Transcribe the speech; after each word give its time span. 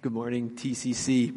Good 0.00 0.12
morning, 0.12 0.50
TCC. 0.50 1.36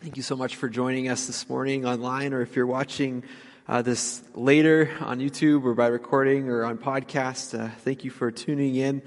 Thank 0.00 0.16
you 0.16 0.22
so 0.22 0.36
much 0.36 0.56
for 0.56 0.70
joining 0.70 1.10
us 1.10 1.26
this 1.26 1.50
morning 1.50 1.84
online, 1.84 2.32
or 2.32 2.40
if 2.40 2.56
you're 2.56 2.66
watching 2.66 3.24
uh, 3.68 3.82
this 3.82 4.22
later 4.34 4.90
on 5.00 5.18
YouTube 5.18 5.64
or 5.64 5.74
by 5.74 5.88
recording 5.88 6.48
or 6.48 6.64
on 6.64 6.78
podcast, 6.78 7.58
uh, 7.58 7.68
thank 7.80 8.02
you 8.02 8.10
for 8.10 8.30
tuning 8.30 8.76
in. 8.76 9.02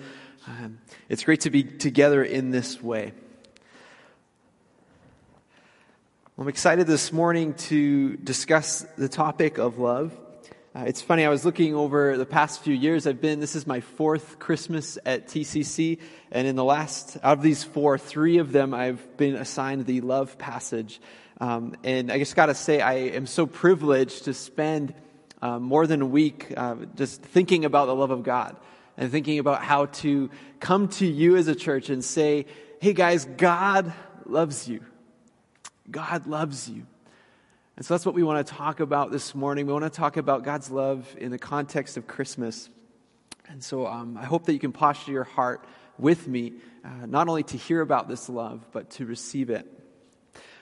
Um, 0.45 0.77
it's 1.09 1.23
great 1.23 1.41
to 1.41 1.49
be 1.49 1.63
together 1.63 2.23
in 2.23 2.51
this 2.51 2.83
way. 2.83 3.13
I'm 6.37 6.47
excited 6.47 6.85
this 6.85 7.11
morning 7.11 7.55
to 7.55 8.15
discuss 8.17 8.85
the 8.95 9.09
topic 9.09 9.57
of 9.57 9.79
love. 9.79 10.15
Uh, 10.77 10.83
it's 10.83 11.01
funny, 11.01 11.25
I 11.25 11.29
was 11.29 11.43
looking 11.43 11.73
over 11.73 12.17
the 12.17 12.25
past 12.25 12.61
few 12.61 12.75
years. 12.75 13.07
I've 13.07 13.19
been, 13.19 13.39
this 13.39 13.55
is 13.55 13.65
my 13.65 13.79
fourth 13.79 14.37
Christmas 14.37 14.99
at 15.07 15.27
TCC, 15.27 15.97
and 16.29 16.45
in 16.45 16.55
the 16.55 16.63
last, 16.63 17.17
out 17.23 17.39
of 17.39 17.41
these 17.41 17.63
four, 17.63 17.97
three 17.97 18.37
of 18.37 18.51
them 18.51 18.75
I've 18.75 19.17
been 19.17 19.35
assigned 19.35 19.87
the 19.87 20.01
love 20.01 20.37
passage. 20.37 21.01
Um, 21.41 21.75
and 21.83 22.11
I 22.11 22.19
just 22.19 22.35
gotta 22.35 22.53
say, 22.53 22.79
I 22.79 22.93
am 22.93 23.25
so 23.25 23.47
privileged 23.47 24.25
to 24.25 24.35
spend 24.35 24.93
uh, 25.41 25.57
more 25.57 25.87
than 25.87 26.03
a 26.03 26.05
week 26.05 26.53
uh, 26.55 26.75
just 26.95 27.23
thinking 27.23 27.65
about 27.65 27.87
the 27.87 27.95
love 27.95 28.11
of 28.11 28.21
God 28.21 28.55
and 28.97 29.11
thinking 29.11 29.39
about 29.39 29.63
how 29.63 29.87
to 29.87 30.29
come 30.59 30.89
to 30.89 31.07
you 31.07 31.37
as 31.37 31.47
a 31.47 31.55
church 31.55 31.89
and 31.89 32.05
say, 32.05 32.45
hey 32.81 32.93
guys, 32.93 33.25
God 33.25 33.91
loves 34.27 34.67
you. 34.67 34.81
God 35.89 36.27
loves 36.27 36.69
you. 36.69 36.85
And 37.77 37.85
so 37.85 37.93
that's 37.93 38.07
what 38.07 38.15
we 38.15 38.23
want 38.23 38.45
to 38.45 38.53
talk 38.53 38.79
about 38.79 39.11
this 39.11 39.35
morning. 39.35 39.67
We 39.67 39.73
want 39.73 39.85
to 39.85 39.91
talk 39.91 40.17
about 40.17 40.43
God's 40.43 40.71
love 40.71 41.15
in 41.19 41.29
the 41.29 41.37
context 41.37 41.95
of 41.95 42.07
Christmas. 42.07 42.71
And 43.49 43.63
so 43.63 43.85
um, 43.85 44.17
I 44.17 44.25
hope 44.25 44.45
that 44.45 44.53
you 44.53 44.59
can 44.59 44.71
posture 44.71 45.11
your 45.11 45.23
heart 45.23 45.63
with 45.99 46.27
me, 46.27 46.53
uh, 46.83 47.05
not 47.05 47.27
only 47.27 47.43
to 47.43 47.57
hear 47.57 47.81
about 47.81 48.07
this 48.07 48.29
love, 48.29 48.65
but 48.71 48.89
to 48.91 49.05
receive 49.05 49.51
it. 49.51 49.71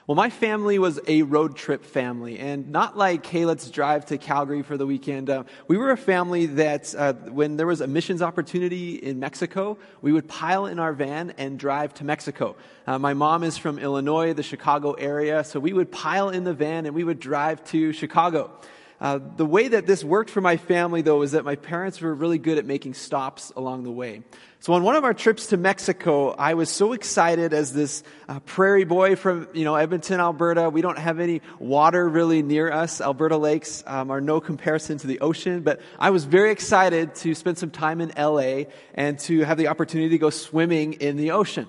Well, 0.07 0.15
my 0.15 0.29
family 0.29 0.77
was 0.77 0.99
a 1.07 1.23
road 1.23 1.55
trip 1.55 1.83
family, 1.83 2.37
and 2.37 2.69
not 2.69 2.95
like, 2.95 3.25
hey, 3.25 3.47
let's 3.47 3.71
drive 3.71 4.05
to 4.05 4.19
Calgary 4.19 4.61
for 4.61 4.77
the 4.77 4.85
weekend. 4.85 5.31
Uh, 5.31 5.45
we 5.67 5.77
were 5.77 5.89
a 5.89 5.97
family 5.97 6.45
that, 6.45 6.93
uh, 6.95 7.13
when 7.13 7.57
there 7.57 7.65
was 7.65 7.81
a 7.81 7.87
missions 7.87 8.21
opportunity 8.21 8.97
in 8.97 9.19
Mexico, 9.19 9.79
we 10.03 10.11
would 10.11 10.27
pile 10.27 10.67
in 10.67 10.77
our 10.77 10.93
van 10.93 11.33
and 11.39 11.57
drive 11.57 11.91
to 11.95 12.03
Mexico. 12.03 12.55
Uh, 12.85 12.99
my 12.99 13.15
mom 13.15 13.43
is 13.43 13.57
from 13.57 13.79
Illinois, 13.79 14.33
the 14.33 14.43
Chicago 14.43 14.91
area, 14.91 15.43
so 15.43 15.59
we 15.59 15.73
would 15.73 15.91
pile 15.91 16.29
in 16.29 16.43
the 16.43 16.53
van 16.53 16.85
and 16.85 16.93
we 16.93 17.03
would 17.03 17.19
drive 17.19 17.63
to 17.63 17.91
Chicago. 17.91 18.51
Uh, 18.99 19.19
the 19.35 19.45
way 19.45 19.67
that 19.67 19.85
this 19.85 20.03
worked 20.03 20.29
for 20.29 20.41
my 20.41 20.57
family, 20.57 21.01
though, 21.01 21.21
is 21.21 21.31
that 21.31 21.43
my 21.43 21.55
parents 21.55 21.99
were 21.99 22.13
really 22.13 22.37
good 22.37 22.57
at 22.57 22.65
making 22.65 22.93
stops 22.93 23.51
along 23.55 23.83
the 23.83 23.91
way. 23.91 24.23
So 24.59 24.73
on 24.73 24.83
one 24.83 24.95
of 24.95 25.03
our 25.03 25.13
trips 25.13 25.47
to 25.47 25.57
Mexico, 25.57 26.31
I 26.31 26.55
was 26.55 26.69
so 26.69 26.93
excited 26.93 27.53
as 27.53 27.73
this 27.73 28.03
uh, 28.27 28.39
prairie 28.39 28.85
boy 28.85 29.15
from, 29.15 29.47
you 29.53 29.63
know, 29.63 29.75
Edmonton, 29.75 30.19
Alberta. 30.19 30.69
We 30.69 30.81
don't 30.81 30.97
have 30.97 31.19
any 31.19 31.41
water 31.59 32.07
really 32.07 32.41
near 32.41 32.71
us. 32.71 33.01
Alberta 33.01 33.37
lakes 33.37 33.83
um, 33.85 34.09
are 34.09 34.21
no 34.21 34.39
comparison 34.39 34.97
to 34.99 35.07
the 35.07 35.19
ocean, 35.19 35.61
but 35.61 35.81
I 35.99 36.09
was 36.09 36.25
very 36.25 36.51
excited 36.51 37.13
to 37.15 37.35
spend 37.35 37.57
some 37.57 37.69
time 37.69 38.01
in 38.01 38.11
LA 38.17 38.63
and 38.95 39.19
to 39.19 39.41
have 39.41 39.57
the 39.57 39.67
opportunity 39.67 40.09
to 40.09 40.17
go 40.17 40.29
swimming 40.29 40.93
in 40.93 41.17
the 41.17 41.31
ocean. 41.31 41.67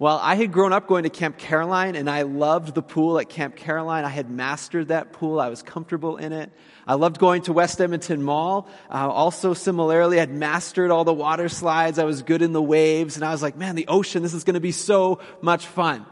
Well, 0.00 0.18
I 0.22 0.34
had 0.36 0.50
grown 0.50 0.72
up 0.72 0.86
going 0.86 1.02
to 1.02 1.10
Camp 1.10 1.36
Caroline 1.36 1.94
and 1.94 2.08
I 2.08 2.22
loved 2.22 2.74
the 2.74 2.80
pool 2.80 3.18
at 3.18 3.28
Camp 3.28 3.54
Caroline. 3.54 4.06
I 4.06 4.08
had 4.08 4.30
mastered 4.30 4.88
that 4.88 5.12
pool. 5.12 5.38
I 5.38 5.50
was 5.50 5.62
comfortable 5.62 6.16
in 6.16 6.32
it. 6.32 6.50
I 6.86 6.94
loved 6.94 7.18
going 7.18 7.42
to 7.42 7.52
West 7.52 7.78
Edmonton 7.82 8.22
Mall. 8.22 8.66
Uh, 8.88 9.10
also, 9.10 9.52
similarly, 9.52 10.18
I'd 10.18 10.30
mastered 10.30 10.90
all 10.90 11.04
the 11.04 11.12
water 11.12 11.50
slides. 11.50 11.98
I 11.98 12.04
was 12.04 12.22
good 12.22 12.40
in 12.40 12.54
the 12.54 12.62
waves 12.62 13.16
and 13.16 13.26
I 13.26 13.30
was 13.30 13.42
like, 13.42 13.58
man, 13.58 13.74
the 13.74 13.88
ocean, 13.88 14.22
this 14.22 14.32
is 14.32 14.42
going 14.42 14.54
to 14.54 14.60
be 14.60 14.72
so 14.72 15.20
much 15.42 15.66
fun. 15.66 16.06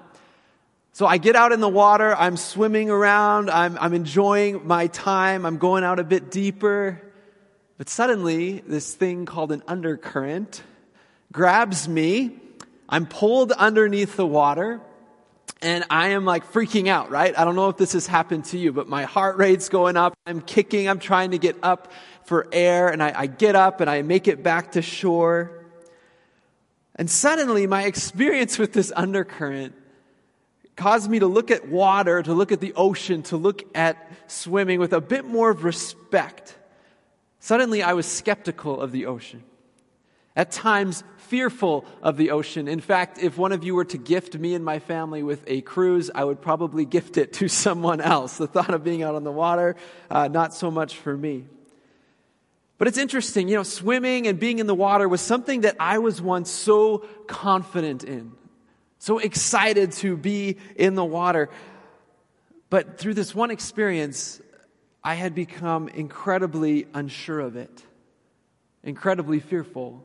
So 0.93 1.07
I 1.07 1.17
get 1.17 1.35
out 1.35 1.53
in 1.53 1.61
the 1.61 1.67
water. 1.67 2.15
I'm 2.15 2.37
swimming 2.37 2.91
around. 2.91 3.49
I'm, 3.49 3.79
I'm 3.79 3.95
enjoying 3.95 4.67
my 4.67 4.89
time. 4.89 5.47
I'm 5.47 5.57
going 5.57 5.83
out 5.83 5.99
a 5.99 6.05
bit 6.05 6.31
deeper. 6.31 7.01
But 7.79 7.89
suddenly, 7.89 8.63
this 8.67 8.95
thing 8.95 9.25
called 9.25 9.51
an 9.51 9.63
undercurrent 9.67 10.63
grabs 11.33 11.89
me 11.89 12.39
I'm 12.89 13.07
pulled 13.07 13.53
underneath 13.53 14.17
the 14.17 14.27
water 14.27 14.81
and 15.61 15.85
I 15.91 16.09
am 16.09 16.25
like 16.25 16.51
freaking 16.53 16.89
out, 16.89 17.11
right? 17.11 17.37
I 17.37 17.45
don't 17.45 17.57
know 17.57 17.69
if 17.69 17.77
this 17.77 17.93
has 17.93 18.07
happened 18.07 18.45
to 18.47 18.59
you, 18.59 18.73
but 18.73 18.89
my 18.89 19.05
heart 19.05 19.37
rate's 19.37 19.69
going 19.69 19.97
up. 19.97 20.17
I'm 20.27 20.41
kicking. 20.41 20.89
I'm 20.89 21.01
trying 21.01 21.33
to 21.33 21.39
get 21.39 21.57
up 21.63 21.93
for 22.25 22.47
air 22.53 22.89
and 22.89 23.03
I, 23.03 23.13
I 23.15 23.27
get 23.27 23.57
up 23.57 23.81
and 23.81 23.91
I 23.91 24.03
make 24.03 24.29
it 24.29 24.43
back 24.43 24.73
to 24.73 24.83
shore. 24.83 25.65
And 26.95 27.11
suddenly 27.11 27.67
my 27.67 27.85
experience 27.85 28.59
with 28.59 28.73
this 28.73 28.93
undercurrent 28.95 29.75
caused 30.77 31.11
me 31.11 31.19
to 31.19 31.27
look 31.27 31.51
at 31.51 31.69
water, 31.69 32.23
to 32.23 32.33
look 32.33 32.53
at 32.53 32.61
the 32.61 32.73
ocean, 32.75 33.23
to 33.25 33.37
look 33.37 33.65
at 33.75 34.11
swimming 34.29 34.79
with 34.79 34.93
a 34.93 35.01
bit 35.01 35.25
more 35.25 35.51
of 35.51 35.65
respect. 35.65 36.57
Suddenly 37.41 37.83
I 37.83 37.95
was 37.95 38.07
skeptical 38.07 38.81
of 38.81 38.93
the 38.93 39.07
ocean. 39.07 39.43
At 40.39 40.53
times, 40.53 41.03
fearful 41.17 41.85
of 42.01 42.17
the 42.17 42.31
ocean. 42.31 42.69
In 42.69 42.79
fact, 42.79 43.19
if 43.19 43.37
one 43.37 43.51
of 43.51 43.65
you 43.65 43.75
were 43.75 43.85
to 43.87 43.99
gift 43.99 44.39
me 44.39 44.55
and 44.55 44.65
my 44.65 44.79
family 44.79 45.25
with 45.25 45.43
a 45.49 45.63
cruise, 45.63 46.13
I 46.15 46.23
would 46.23 46.41
probably 46.41 46.85
gift 46.85 47.17
it 47.17 47.33
to 47.35 47.49
someone 47.65 48.01
else. 48.01 48.39
The 48.39 48.47
thought 48.47 48.73
of 48.73 48.85
being 48.85 49.03
out 49.03 49.17
on 49.17 49.25
the 49.25 49.33
water, 49.33 49.75
uh, 50.09 50.29
not 50.29 50.55
so 50.55 50.71
much 50.71 50.97
for 50.97 51.17
me. 51.17 51.47
But 52.79 52.87
it's 52.87 52.99
interesting, 52.99 53.49
you 53.49 53.57
know, 53.57 53.65
swimming 53.65 54.29
and 54.29 54.39
being 54.39 54.61
in 54.61 54.69
the 54.69 54.77
water 54.77 55.09
was 55.09 55.21
something 55.21 55.63
that 55.63 55.75
I 55.81 55.99
was 55.99 56.23
once 56.23 56.53
so 56.53 56.99
confident 57.27 58.05
in, 58.05 58.31
so 59.01 59.19
excited 59.19 59.91
to 59.95 60.17
be 60.17 60.59
in 60.77 60.95
the 60.95 61.05
water. 61.05 61.51
But 62.71 62.97
through 62.97 63.15
this 63.15 63.35
one 63.35 63.51
experience, 63.51 64.41
I 65.03 65.15
had 65.15 65.35
become 65.35 65.89
incredibly 65.89 66.87
unsure 66.95 67.41
of 67.41 67.57
it, 67.57 67.83
incredibly 68.85 69.41
fearful. 69.41 70.05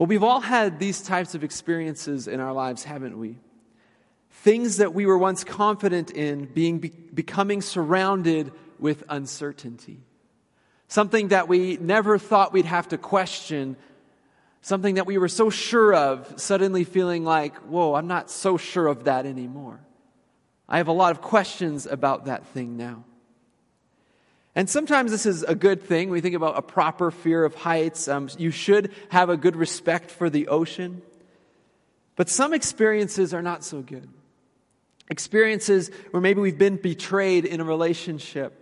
Well, 0.00 0.06
we've 0.06 0.24
all 0.24 0.40
had 0.40 0.78
these 0.78 1.02
types 1.02 1.34
of 1.34 1.44
experiences 1.44 2.26
in 2.26 2.40
our 2.40 2.54
lives, 2.54 2.84
haven't 2.84 3.18
we? 3.18 3.36
Things 4.30 4.78
that 4.78 4.94
we 4.94 5.04
were 5.04 5.18
once 5.18 5.44
confident 5.44 6.10
in 6.10 6.46
being 6.46 6.78
be- 6.78 6.88
becoming 6.88 7.60
surrounded 7.60 8.50
with 8.78 9.04
uncertainty. 9.10 10.00
Something 10.88 11.28
that 11.28 11.48
we 11.48 11.76
never 11.76 12.16
thought 12.16 12.54
we'd 12.54 12.64
have 12.64 12.88
to 12.88 12.96
question. 12.96 13.76
Something 14.62 14.94
that 14.94 15.04
we 15.04 15.18
were 15.18 15.28
so 15.28 15.50
sure 15.50 15.94
of, 15.94 16.32
suddenly 16.40 16.84
feeling 16.84 17.22
like, 17.22 17.54
whoa, 17.58 17.94
I'm 17.94 18.06
not 18.06 18.30
so 18.30 18.56
sure 18.56 18.86
of 18.86 19.04
that 19.04 19.26
anymore. 19.26 19.80
I 20.66 20.78
have 20.78 20.88
a 20.88 20.92
lot 20.92 21.10
of 21.10 21.20
questions 21.20 21.84
about 21.84 22.24
that 22.24 22.46
thing 22.46 22.78
now. 22.78 23.04
And 24.54 24.68
sometimes 24.68 25.10
this 25.10 25.26
is 25.26 25.42
a 25.44 25.54
good 25.54 25.82
thing. 25.82 26.10
We 26.10 26.20
think 26.20 26.34
about 26.34 26.58
a 26.58 26.62
proper 26.62 27.10
fear 27.10 27.44
of 27.44 27.54
heights. 27.54 28.08
Um, 28.08 28.28
you 28.36 28.50
should 28.50 28.92
have 29.10 29.30
a 29.30 29.36
good 29.36 29.56
respect 29.56 30.10
for 30.10 30.28
the 30.28 30.48
ocean. 30.48 31.02
But 32.16 32.28
some 32.28 32.52
experiences 32.52 33.32
are 33.32 33.42
not 33.42 33.64
so 33.64 33.80
good. 33.80 34.08
Experiences 35.08 35.90
where 36.10 36.20
maybe 36.20 36.40
we've 36.40 36.58
been 36.58 36.76
betrayed 36.76 37.44
in 37.44 37.60
a 37.60 37.64
relationship, 37.64 38.56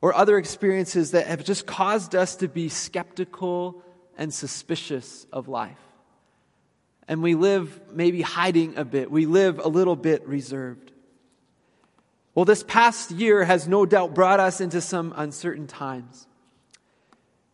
or 0.00 0.14
other 0.14 0.36
experiences 0.36 1.12
that 1.12 1.26
have 1.26 1.42
just 1.44 1.64
caused 1.64 2.14
us 2.14 2.36
to 2.36 2.46
be 2.46 2.68
skeptical 2.68 3.82
and 4.18 4.34
suspicious 4.34 5.26
of 5.32 5.48
life. 5.48 5.78
And 7.08 7.22
we 7.22 7.34
live 7.34 7.80
maybe 7.90 8.20
hiding 8.20 8.76
a 8.76 8.84
bit, 8.84 9.10
we 9.10 9.26
live 9.26 9.58
a 9.58 9.68
little 9.68 9.96
bit 9.96 10.26
reserved. 10.28 10.92
Well, 12.34 12.44
this 12.44 12.64
past 12.64 13.12
year 13.12 13.44
has 13.44 13.68
no 13.68 13.86
doubt 13.86 14.14
brought 14.14 14.40
us 14.40 14.60
into 14.60 14.80
some 14.80 15.12
uncertain 15.16 15.66
times. 15.66 16.26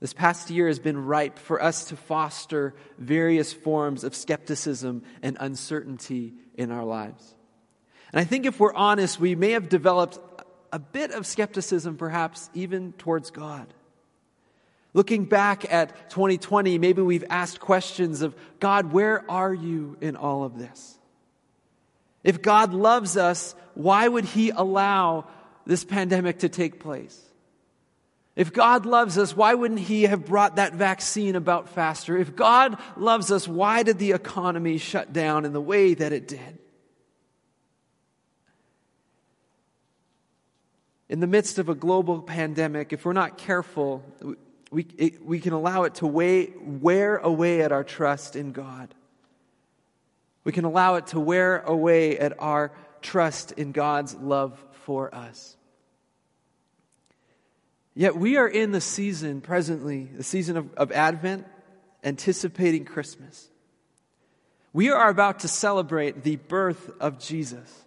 This 0.01 0.15
past 0.15 0.49
year 0.49 0.69
has 0.69 0.79
been 0.79 1.05
ripe 1.05 1.39
for 1.39 1.63
us 1.63 1.85
to 1.87 1.97
foster 1.97 2.75
various 2.97 3.53
forms 3.53 4.03
of 4.03 4.15
skepticism 4.15 5.03
and 5.23 5.37
uncertainty 5.39 6.33
in 6.55 6.71
our 6.71 6.85
lives. 6.85 7.35
And 8.11 8.19
I 8.19 8.25
think 8.25 8.47
if 8.47 8.59
we're 8.59 8.75
honest, 8.75 9.21
we 9.21 9.35
may 9.35 9.51
have 9.51 9.69
developed 9.69 10.19
a 10.73 10.79
bit 10.79 11.11
of 11.11 11.27
skepticism, 11.27 11.99
perhaps 11.99 12.49
even 12.55 12.93
towards 12.95 13.31
God. 13.31 13.67
Looking 14.95 15.27
back 15.27 15.71
at 15.71 16.11
2020, 16.11 16.79
maybe 16.79 17.03
we've 17.03 17.25
asked 17.29 17.61
questions 17.61 18.23
of 18.23 18.35
God, 18.59 18.93
where 18.93 19.31
are 19.31 19.53
you 19.53 19.99
in 20.01 20.17
all 20.17 20.45
of 20.45 20.59
this? 20.59 20.99
If 22.23 22.43
God 22.43 22.75
loves 22.75 23.17
us, 23.17 23.55
why 23.75 24.07
would 24.07 24.25
He 24.25 24.51
allow 24.51 25.27
this 25.67 25.85
pandemic 25.85 26.41
to 26.41 26.49
take 26.49 26.81
place? 26.81 27.19
If 28.37 28.53
God 28.53 28.87
loves 28.87 29.19
us, 29.19 29.37
why 29.37 29.55
wouldn't 29.55 29.81
He 29.81 30.05
have 30.05 30.25
brought 30.25 30.57
that 30.57 30.75
vaccine 30.75 31.37
about 31.37 31.71
faster? 31.71 32.17
If 32.17 32.37
God 32.37 32.79
loves 32.97 33.31
us, 33.31 33.49
why 33.49 33.83
did 33.83 33.99
the 33.99 34.13
economy 34.13 34.79
shut 34.79 35.13
down 35.13 35.45
in 35.45 35.53
the 35.53 35.61
way 35.61 35.95
that 35.95 36.13
it 36.13 36.29
did? 36.29 36.59
In 41.09 41.19
the 41.19 41.27
midst 41.27 41.59
of 41.59 41.69
a 41.69 41.75
global 41.75 42.23
pandemic, 42.23 42.93
if 42.93 43.05
we're 43.05 43.13
not 43.13 43.37
careful, 43.37 44.05
we, 44.71 44.87
it, 44.97 45.27
we 45.27 45.41
can 45.41 45.53
allow 45.53 45.83
it 45.83 45.97
to 45.97 46.07
weigh, 46.07 46.53
wear 46.57 47.17
away 47.17 47.63
at 47.63 47.73
our 47.73 47.83
trust 47.83 48.37
in 48.37 48.53
God. 48.53 48.95
We 50.45 50.53
can 50.53 50.65
allow 50.65 50.95
it 50.97 51.09
to 51.09 51.21
wear 51.21 51.61
away 51.61 52.19
at 52.19 52.35
our 52.39 52.73
trust 53.03 53.53
in 53.53 53.73
God's 53.73 54.15
love 54.15 54.63
for 54.85 55.15
us. 55.15 55.57
Yet 57.95 58.17
we 58.17 58.37
are 58.37 58.49
in 58.49 58.73
the 58.73 58.81
season 58.81 59.41
presently, 59.41 60.05
the 60.17 60.23
season 60.23 60.57
of, 60.57 60.73
of 60.75 60.93
Advent, 60.93 61.47
anticipating 62.03 62.85
Christmas. 62.85 63.51
We 64.73 64.91
are 64.91 65.11
about 65.11 65.41
to 65.41 65.49
celebrate 65.49 66.23
the 66.23 66.37
birth 66.37 66.91
of 67.01 67.19
Jesus. 67.19 67.85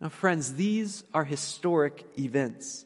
Now, 0.00 0.10
friends, 0.10 0.54
these 0.54 1.02
are 1.12 1.24
historic 1.24 2.04
events. 2.18 2.84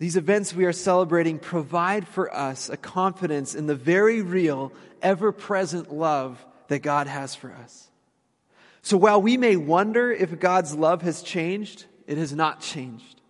These 0.00 0.16
events 0.16 0.54
we 0.54 0.64
are 0.64 0.72
celebrating 0.72 1.38
provide 1.38 2.08
for 2.08 2.34
us 2.34 2.70
a 2.70 2.78
confidence 2.78 3.54
in 3.54 3.66
the 3.66 3.74
very 3.74 4.22
real, 4.22 4.72
ever 5.02 5.30
present 5.30 5.92
love 5.92 6.44
that 6.68 6.78
God 6.78 7.06
has 7.06 7.34
for 7.34 7.52
us. 7.52 7.90
So 8.80 8.96
while 8.96 9.20
we 9.20 9.36
may 9.36 9.56
wonder 9.56 10.10
if 10.10 10.40
God's 10.40 10.74
love 10.74 11.02
has 11.02 11.22
changed, 11.22 11.84
it 12.06 12.16
has 12.16 12.32
not 12.32 12.62
changed. 12.62 13.20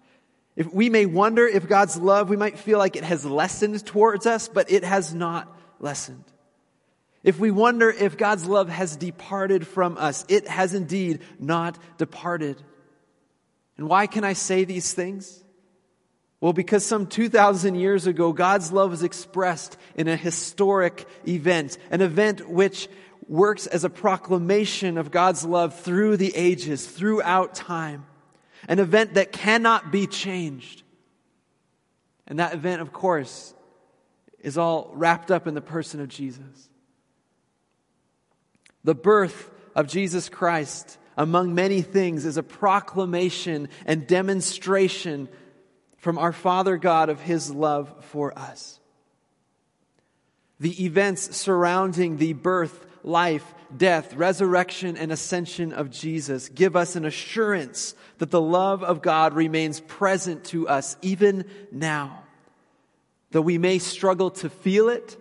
If 0.55 0.73
we 0.73 0.89
may 0.91 1.07
wonder 1.07 1.45
if 1.45 1.69
God's 1.69 1.97
love, 1.97 2.31
we 2.31 2.37
might 2.37 2.57
feel 2.57 2.79
like 2.79 2.95
it 2.95 3.03
has 3.03 3.25
lessened 3.25 3.85
towards 3.85 4.25
us, 4.25 4.47
but 4.47 4.71
it 4.71 4.85
has 4.85 5.13
not 5.13 5.53
lessened. 5.81 6.25
If 7.25 7.41
we 7.41 7.51
wonder 7.51 7.91
if 7.91 8.17
God's 8.17 8.47
love 8.47 8.69
has 8.69 8.95
departed 8.95 9.67
from 9.67 9.99
us, 9.99 10.25
it 10.29 10.47
has 10.47 10.73
indeed 10.73 11.23
not 11.41 11.79
departed. 11.99 12.63
And 13.77 13.89
why 13.89 14.07
can 14.07 14.23
I 14.23 14.35
say 14.35 14.63
these 14.63 14.93
things? 14.93 15.43
Well, 16.41 16.55
because 16.55 16.87
some 16.87 17.07
2,000 17.07 17.75
years 17.75 18.07
ago, 18.07 18.33
God's 18.33 18.73
love 18.73 18.91
was 18.91 19.03
expressed 19.03 19.77
in 19.95 20.09
a 20.09 20.17
historic 20.17 21.07
event, 21.29 21.77
an 21.91 22.01
event 22.01 22.49
which 22.49 22.89
works 23.29 23.67
as 23.67 23.85
a 23.85 23.91
proclamation 23.91 24.97
of 24.97 25.11
God's 25.11 25.45
love 25.45 25.79
through 25.79 26.17
the 26.17 26.35
ages, 26.35 26.87
throughout 26.87 27.55
time, 27.55 28.07
an 28.69 28.79
event 28.79 29.15
that 29.15 29.33
cannot 29.33 29.93
be 29.93 30.07
changed. 30.07 30.83
And 32.27 32.39
that 32.39 32.55
event, 32.55 32.81
of 32.81 32.93
course, 32.93 33.55
is 34.39 34.57
all 34.57 34.91
wrapped 34.95 35.31
up 35.31 35.47
in 35.47 35.55
the 35.55 35.61
person 35.61 36.01
of 36.01 36.09
Jesus. 36.09 36.71
The 38.83 38.95
birth 38.95 39.51
of 39.75 39.89
Jesus 39.89 40.31
Christ, 40.31 40.97
among 41.17 41.55
many 41.55 41.83
things, 41.83 42.25
is 42.25 42.39
a 42.39 42.43
proclamation 42.43 43.69
and 43.85 44.07
demonstration 44.07 45.29
from 46.01 46.19
our 46.19 46.33
Father 46.33 46.77
God 46.77 47.09
of 47.09 47.21
His 47.21 47.51
love 47.51 47.93
for 48.07 48.37
us. 48.37 48.81
The 50.59 50.85
events 50.85 51.37
surrounding 51.37 52.17
the 52.17 52.33
birth, 52.33 52.87
life, 53.03 53.55
death, 53.75 54.15
resurrection, 54.15 54.97
and 54.97 55.13
ascension 55.13 55.73
of 55.73 55.91
Jesus 55.91 56.49
give 56.49 56.77
us 56.77 56.97
an 56.97 57.05
assurance 57.05 57.95
that 58.19 58.31
the 58.31 58.41
love 58.41 58.83
of 58.83 59.01
God 59.01 59.35
remains 59.35 59.81
present 59.81 60.45
to 60.47 60.69
us 60.69 60.97
even 61.01 61.45
now. 61.71 62.25
Though 63.31 63.41
we 63.41 63.59
may 63.59 63.79
struggle 63.79 64.31
to 64.33 64.51
feel 64.51 64.89
it, 64.89 65.17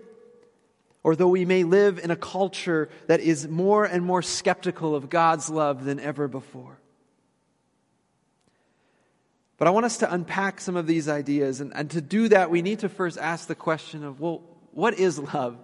or 1.04 1.16
though 1.16 1.28
we 1.28 1.46
may 1.46 1.64
live 1.64 2.00
in 2.00 2.12
a 2.12 2.16
culture 2.16 2.90
that 3.08 3.20
is 3.20 3.48
more 3.48 3.86
and 3.86 4.04
more 4.04 4.22
skeptical 4.22 4.96
of 4.96 5.10
God's 5.10 5.50
love 5.50 5.86
than 5.86 6.00
ever 6.00 6.28
before. 6.28 6.79
But 9.60 9.68
I 9.68 9.72
want 9.72 9.86
us 9.86 9.98
to 9.98 10.12
unpack 10.12 10.62
some 10.62 10.78
of 10.78 10.88
these 10.88 11.10
ideas. 11.10 11.60
And, 11.60 11.74
and 11.76 11.92
to 11.92 12.02
do 12.02 12.30
that, 12.30 12.50
we 12.50 12.62
need 12.62 12.80
to 12.80 12.90
first 12.90 13.18
ask 13.18 13.48
the 13.48 13.56
question 13.56 14.06
of, 14.06 14.22
well, 14.22 14.42
what 14.72 14.98
is 14.98 15.20
love? 15.20 15.58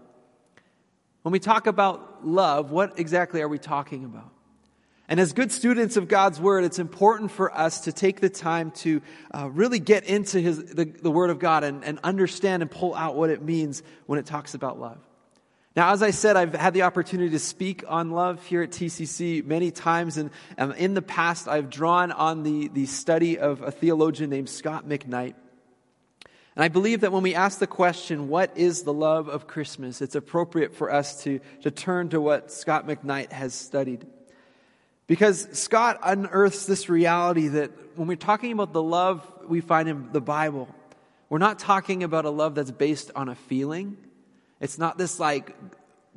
When 1.21 1.31
we 1.31 1.39
talk 1.39 1.65
about 1.65 2.27
love, 2.27 2.71
what 2.71 2.99
exactly 2.99 3.41
are 3.41 3.47
we 3.47 3.57
talking 3.57 4.03
about? 4.03 4.29
And 5.07 5.19
as 5.19 5.33
good 5.33 5.51
students 5.51 5.97
of 5.97 6.07
God's 6.07 6.41
Word, 6.41 6.65
it's 6.65 6.79
important 6.79 7.31
for 7.31 7.55
us 7.55 7.81
to 7.81 7.93
take 7.93 8.19
the 8.19 8.29
time 8.29 8.71
to 8.71 9.01
uh, 9.33 9.49
really 9.49 9.79
get 9.79 10.03
into 10.05 10.39
his, 10.39 10.63
the, 10.73 10.85
the 10.85 11.11
Word 11.11 11.29
of 11.29 11.39
God 11.39 11.63
and, 11.63 11.85
and 11.85 11.99
understand 12.03 12.63
and 12.63 12.71
pull 12.71 12.95
out 12.95 13.15
what 13.15 13.29
it 13.29 13.41
means 13.41 13.81
when 14.07 14.19
it 14.19 14.25
talks 14.25 14.55
about 14.55 14.79
love. 14.79 14.97
Now, 15.75 15.91
as 15.91 16.01
I 16.01 16.11
said, 16.11 16.37
I've 16.37 16.55
had 16.55 16.73
the 16.73 16.83
opportunity 16.83 17.31
to 17.31 17.39
speak 17.39 17.83
on 17.87 18.11
love 18.11 18.45
here 18.45 18.61
at 18.61 18.69
TCC 18.69 19.43
many 19.43 19.71
times, 19.71 20.15
and 20.15 20.29
um, 20.57 20.71
in 20.71 20.93
the 20.93 21.01
past, 21.01 21.49
I've 21.49 21.69
drawn 21.69 22.13
on 22.13 22.43
the, 22.43 22.69
the 22.69 22.85
study 22.85 23.37
of 23.37 23.61
a 23.61 23.71
theologian 23.71 24.29
named 24.29 24.47
Scot 24.47 24.87
McKnight. 24.87 25.33
And 26.55 26.63
I 26.63 26.69
believe 26.69 27.01
that 27.01 27.11
when 27.11 27.23
we 27.23 27.35
ask 27.35 27.59
the 27.59 27.67
question, 27.67 28.29
what 28.29 28.57
is 28.57 28.83
the 28.83 28.93
love 28.93 29.27
of 29.27 29.47
Christmas, 29.47 30.01
it's 30.01 30.15
appropriate 30.15 30.73
for 30.73 30.89
us 30.89 31.21
to, 31.23 31.41
to 31.63 31.71
turn 31.71 32.07
to 32.09 32.21
what 32.21 32.53
Scot 32.53 32.87
McKnight 32.87 33.33
has 33.33 33.53
studied. 33.53 34.07
Because 35.07 35.49
Scot 35.59 35.99
unearths 36.01 36.65
this 36.65 36.87
reality 36.87 37.49
that 37.49 37.71
when 37.97 38.07
we're 38.07 38.15
talking 38.15 38.53
about 38.53 38.71
the 38.71 38.81
love 38.81 39.29
we 39.45 39.59
find 39.59 39.89
in 39.89 40.13
the 40.13 40.21
Bible, 40.21 40.73
we're 41.27 41.37
not 41.37 41.59
talking 41.59 42.03
about 42.03 42.23
a 42.23 42.29
love 42.29 42.55
that's 42.55 42.71
based 42.71 43.11
on 43.13 43.27
a 43.27 43.35
feeling. 43.35 43.97
It's 44.59 44.77
not 44.77 44.97
this 44.97 45.19
like 45.19 45.55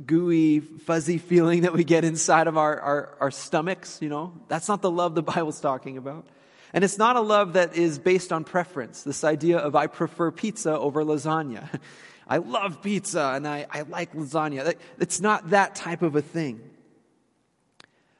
gooey, 0.05 0.61
fuzzy 0.61 1.19
feeling 1.19 1.63
that 1.63 1.73
we 1.73 1.85
get 1.85 2.05
inside 2.05 2.47
of 2.47 2.57
our, 2.57 2.81
our, 2.81 3.17
our 3.21 3.31
stomachs, 3.31 3.99
you 4.01 4.09
know. 4.09 4.33
That's 4.49 4.69
not 4.69 4.83
the 4.83 4.91
love 4.91 5.15
the 5.15 5.23
Bible's 5.23 5.61
talking 5.61 5.97
about. 5.97 6.27
And 6.73 6.85
it's 6.85 6.99
not 6.99 7.17
a 7.17 7.21
love 7.21 7.55
that 7.55 7.77
is 7.77 7.99
based 7.99 8.33
on 8.33 8.45
preference, 8.45 9.03
this 9.03 9.25
idea 9.25 9.59
of 9.59 9.75
I 9.75 9.87
prefer 9.87 10.31
pizza 10.31 10.79
over 10.79 11.03
lasagna. 11.03 11.81
I 12.29 12.39
love 12.39 12.83
pizza 12.83 13.33
and 13.35 13.49
I, 13.49 13.67
I 13.71 13.83
like 13.83 14.13
lasagna. 14.13 14.75
It's 14.99 15.21
not 15.21 15.51
that 15.51 15.75
type 15.75 16.03
of 16.03 16.15
a 16.15 16.21
thing. 16.21 16.61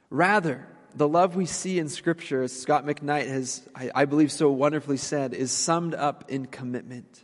Rather, 0.09 0.67
the 0.95 1.07
love 1.07 1.35
we 1.35 1.45
see 1.45 1.77
in 1.77 1.87
Scripture, 1.89 2.41
as 2.41 2.59
Scot 2.59 2.87
McKnight 2.87 3.27
has, 3.27 3.61
I, 3.75 3.91
I 3.93 4.05
believe, 4.05 4.31
so 4.31 4.49
wonderfully 4.49 4.97
said, 4.97 5.35
is 5.35 5.51
summed 5.51 5.93
up 5.93 6.25
in 6.29 6.47
commitment. 6.47 7.23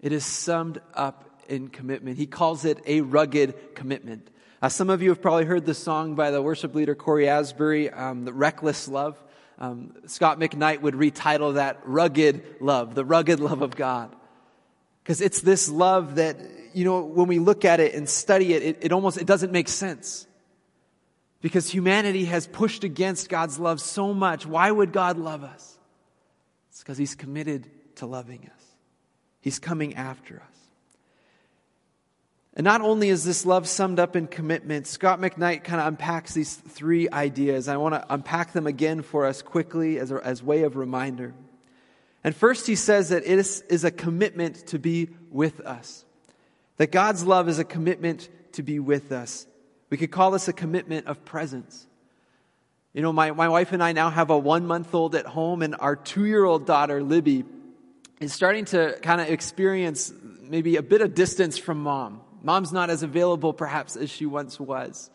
It 0.00 0.12
is 0.12 0.26
summed 0.26 0.80
up 0.92 1.33
in 1.48 1.68
commitment. 1.68 2.16
He 2.16 2.26
calls 2.26 2.64
it 2.64 2.78
a 2.86 3.00
rugged 3.00 3.74
commitment. 3.74 4.28
Uh, 4.62 4.68
some 4.68 4.88
of 4.88 5.02
you 5.02 5.10
have 5.10 5.20
probably 5.20 5.44
heard 5.44 5.66
the 5.66 5.74
song 5.74 6.14
by 6.14 6.30
the 6.30 6.40
worship 6.40 6.74
leader 6.74 6.94
Cory 6.94 7.28
Asbury, 7.28 7.90
um, 7.90 8.24
the 8.24 8.32
Reckless 8.32 8.88
Love. 8.88 9.22
Um, 9.58 9.94
Scot 10.06 10.40
McKnight 10.40 10.80
would 10.80 10.94
retitle 10.94 11.54
that 11.54 11.80
Rugged 11.84 12.56
Love, 12.60 12.94
the 12.94 13.04
rugged 13.04 13.40
love 13.40 13.62
of 13.62 13.76
God. 13.76 14.14
Because 15.02 15.20
it's 15.20 15.42
this 15.42 15.68
love 15.68 16.14
that, 16.14 16.38
you 16.72 16.84
know, 16.84 17.02
when 17.02 17.28
we 17.28 17.38
look 17.38 17.64
at 17.64 17.78
it 17.78 17.94
and 17.94 18.08
study 18.08 18.54
it, 18.54 18.62
it, 18.62 18.78
it 18.80 18.92
almost, 18.92 19.18
it 19.18 19.26
doesn't 19.26 19.52
make 19.52 19.68
sense. 19.68 20.26
Because 21.42 21.70
humanity 21.70 22.24
has 22.24 22.46
pushed 22.46 22.84
against 22.84 23.28
God's 23.28 23.58
love 23.58 23.80
so 23.80 24.14
much. 24.14 24.46
Why 24.46 24.70
would 24.70 24.92
God 24.92 25.18
love 25.18 25.44
us? 25.44 25.78
It's 26.70 26.78
because 26.80 26.96
He's 26.96 27.14
committed 27.14 27.70
to 27.96 28.06
loving 28.06 28.50
us. 28.52 28.64
He's 29.42 29.58
coming 29.58 29.94
after 29.94 30.36
us. 30.36 30.53
And 32.56 32.64
not 32.64 32.80
only 32.80 33.08
is 33.08 33.24
this 33.24 33.44
love 33.44 33.68
summed 33.68 33.98
up 33.98 34.14
in 34.14 34.28
commitment, 34.28 34.86
Scot 34.86 35.20
McKnight 35.20 35.64
kind 35.64 35.80
of 35.80 35.88
unpacks 35.88 36.34
these 36.34 36.54
three 36.54 37.10
ideas. 37.10 37.66
I 37.66 37.76
want 37.78 37.94
to 37.94 38.14
unpack 38.14 38.52
them 38.52 38.68
again 38.68 39.02
for 39.02 39.26
us 39.26 39.42
quickly 39.42 39.98
as 39.98 40.12
a 40.12 40.24
as 40.24 40.42
way 40.42 40.62
of 40.62 40.76
reminder. 40.76 41.34
And 42.22 42.34
first, 42.34 42.66
he 42.66 42.76
says 42.76 43.10
that 43.10 43.24
it 43.24 43.38
is, 43.38 43.62
is 43.68 43.84
a 43.84 43.90
commitment 43.90 44.68
to 44.68 44.78
be 44.78 45.10
with 45.30 45.60
us. 45.60 46.04
That 46.78 46.90
God's 46.90 47.24
love 47.24 47.48
is 47.48 47.58
a 47.58 47.64
commitment 47.64 48.28
to 48.52 48.62
be 48.62 48.78
with 48.78 49.12
us. 49.12 49.46
We 49.90 49.96
could 49.96 50.10
call 50.10 50.30
this 50.30 50.48
a 50.48 50.52
commitment 50.52 51.06
of 51.06 51.24
presence. 51.24 51.86
You 52.94 53.02
know, 53.02 53.12
my, 53.12 53.32
my 53.32 53.48
wife 53.48 53.72
and 53.72 53.82
I 53.82 53.92
now 53.92 54.08
have 54.10 54.30
a 54.30 54.38
one 54.38 54.66
month 54.66 54.94
old 54.94 55.16
at 55.16 55.26
home, 55.26 55.60
and 55.60 55.74
our 55.78 55.96
two 55.96 56.24
year 56.24 56.44
old 56.44 56.66
daughter, 56.66 57.02
Libby, 57.02 57.44
is 58.20 58.32
starting 58.32 58.64
to 58.66 58.96
kind 59.02 59.20
of 59.20 59.28
experience 59.28 60.12
maybe 60.40 60.76
a 60.76 60.82
bit 60.82 61.02
of 61.02 61.14
distance 61.14 61.58
from 61.58 61.82
mom. 61.82 62.20
Mom's 62.44 62.72
not 62.72 62.90
as 62.90 63.02
available 63.02 63.52
perhaps 63.52 63.96
as 63.96 64.10
she 64.10 64.26
once 64.26 64.60
was. 64.60 65.10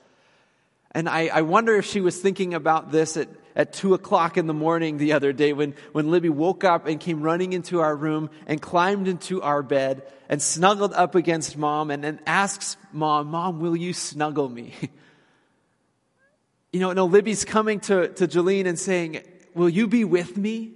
And 0.92 1.08
I, 1.08 1.28
I 1.28 1.42
wonder 1.44 1.76
if 1.76 1.86
she 1.86 2.02
was 2.02 2.20
thinking 2.20 2.56
about 2.56 2.92
this 2.92 3.16
at, 3.16 3.30
at 3.56 3.74
two 3.74 3.94
o'clock 3.94 4.38
in 4.38 4.48
the 4.48 4.54
morning 4.54 4.98
the 4.98 5.14
other 5.14 5.32
day 5.32 5.54
when, 5.54 5.76
when 5.92 6.10
Libby 6.10 6.30
woke 6.30 6.64
up 6.64 6.88
and 6.88 7.00
came 7.00 7.22
running 7.22 7.54
into 7.54 7.80
our 7.80 7.96
room 7.96 8.32
and 8.48 8.60
climbed 8.60 9.08
into 9.08 9.44
our 9.44 9.62
bed 9.62 10.02
and 10.28 10.42
snuggled 10.42 10.94
up 10.94 11.14
against 11.14 11.56
mom 11.56 11.92
and 11.92 12.04
then 12.04 12.20
asks 12.26 12.76
mom, 12.92 13.28
Mom, 13.28 13.60
will 13.60 13.76
you 13.76 13.94
snuggle 13.94 14.50
me? 14.50 14.74
you 16.74 16.80
know, 16.80 16.92
no, 16.94 17.06
Libby's 17.06 17.46
coming 17.46 17.80
to, 17.82 18.08
to 18.10 18.28
Jolene 18.28 18.66
and 18.66 18.80
saying, 18.80 19.22
Will 19.54 19.70
you 19.70 19.88
be 19.88 20.06
with 20.06 20.38
me? 20.38 20.74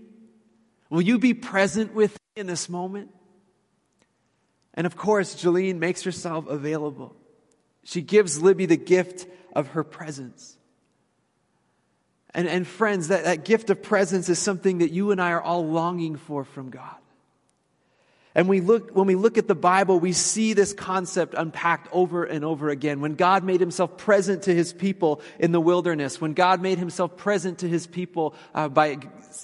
Will 0.89 1.01
you 1.01 1.17
be 1.17 1.33
present 1.33 1.93
with 1.95 2.11
me 2.11 2.41
in 2.41 2.47
this 2.47 2.69
moment? 2.69 3.09
And 4.73 4.87
of 4.87 4.95
course, 4.95 5.35
Jolene 5.35 5.77
makes 5.77 6.03
herself 6.03 6.47
available. 6.47 7.15
She 7.83 8.01
gives 8.01 8.41
Libby 8.41 8.65
the 8.65 8.77
gift 8.77 9.27
of 9.55 9.69
her 9.69 9.83
presence. 9.83 10.57
And, 12.33 12.47
and 12.47 12.65
friends, 12.65 13.09
that, 13.09 13.25
that 13.25 13.45
gift 13.45 13.69
of 13.69 13.83
presence 13.83 14.29
is 14.29 14.39
something 14.39 14.79
that 14.79 14.91
you 14.91 15.11
and 15.11 15.21
I 15.21 15.31
are 15.31 15.41
all 15.41 15.67
longing 15.67 16.15
for 16.15 16.43
from 16.43 16.71
God. 16.71 16.95
And 18.35 18.49
we 18.49 18.61
look, 18.61 18.95
when 18.95 19.05
we 19.05 19.13
look 19.13 19.37
at 19.37 19.47
the 19.47 19.55
Bible, 19.55 19.99
we 19.99 20.11
see 20.11 20.53
this 20.53 20.73
concept 20.73 21.35
unpacked 21.37 21.87
over 21.91 22.23
and 22.23 22.43
over 22.43 22.69
again. 22.69 22.99
When 22.99 23.13
God 23.13 23.43
made 23.43 23.59
himself 23.59 23.95
present 23.97 24.43
to 24.43 24.55
his 24.55 24.73
people 24.73 25.21
in 25.37 25.51
the 25.51 25.61
wilderness, 25.61 26.19
when 26.19 26.33
God 26.33 26.59
made 26.59 26.79
himself 26.79 27.15
present 27.15 27.59
to 27.59 27.69
his 27.69 27.85
people 27.85 28.33
uh, 28.55 28.69
by 28.69 28.97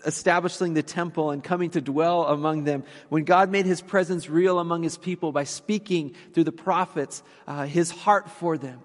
establishing 0.05 0.73
the 0.73 0.81
temple 0.81 1.29
and 1.29 1.43
coming 1.43 1.69
to 1.71 1.81
dwell 1.81 2.25
among 2.25 2.63
them, 2.63 2.83
when 3.09 3.25
God 3.25 3.51
made 3.51 3.67
his 3.67 3.79
presence 3.79 4.27
real 4.27 4.57
among 4.57 4.81
his 4.81 4.97
people 4.97 5.31
by 5.31 5.43
speaking 5.43 6.15
through 6.33 6.45
the 6.45 6.51
prophets, 6.51 7.21
uh, 7.47 7.65
his 7.65 7.91
heart 7.91 8.31
for 8.31 8.57
them. 8.57 8.79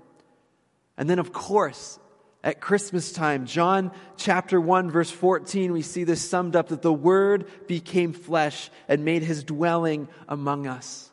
And 0.99 1.09
then, 1.09 1.19
of 1.19 1.33
course, 1.33 1.99
at 2.45 2.61
Christmas 2.61 3.11
time. 3.11 3.47
John 3.47 3.91
chapter 4.19 4.61
1 4.61 4.91
verse 4.91 5.11
14, 5.11 5.73
we 5.73 5.83
see 5.83 6.05
this 6.05 6.21
summed 6.21 6.55
up 6.55 6.69
that 6.69 6.83
the 6.83 6.93
Word 6.93 7.51
became 7.67 8.13
flesh 8.13 8.71
and 8.87 9.05
made 9.05 9.23
his 9.23 9.43
dwelling 9.43 10.07
among 10.29 10.67
us. 10.67 11.11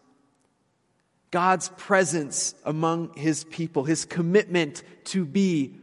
God's 1.32 1.70
presence 1.70 2.54
among 2.66 3.16
his 3.16 3.46
people, 3.46 3.86
his 3.86 4.04
commitment 4.04 4.84
to 5.06 5.26
be 5.26 5.74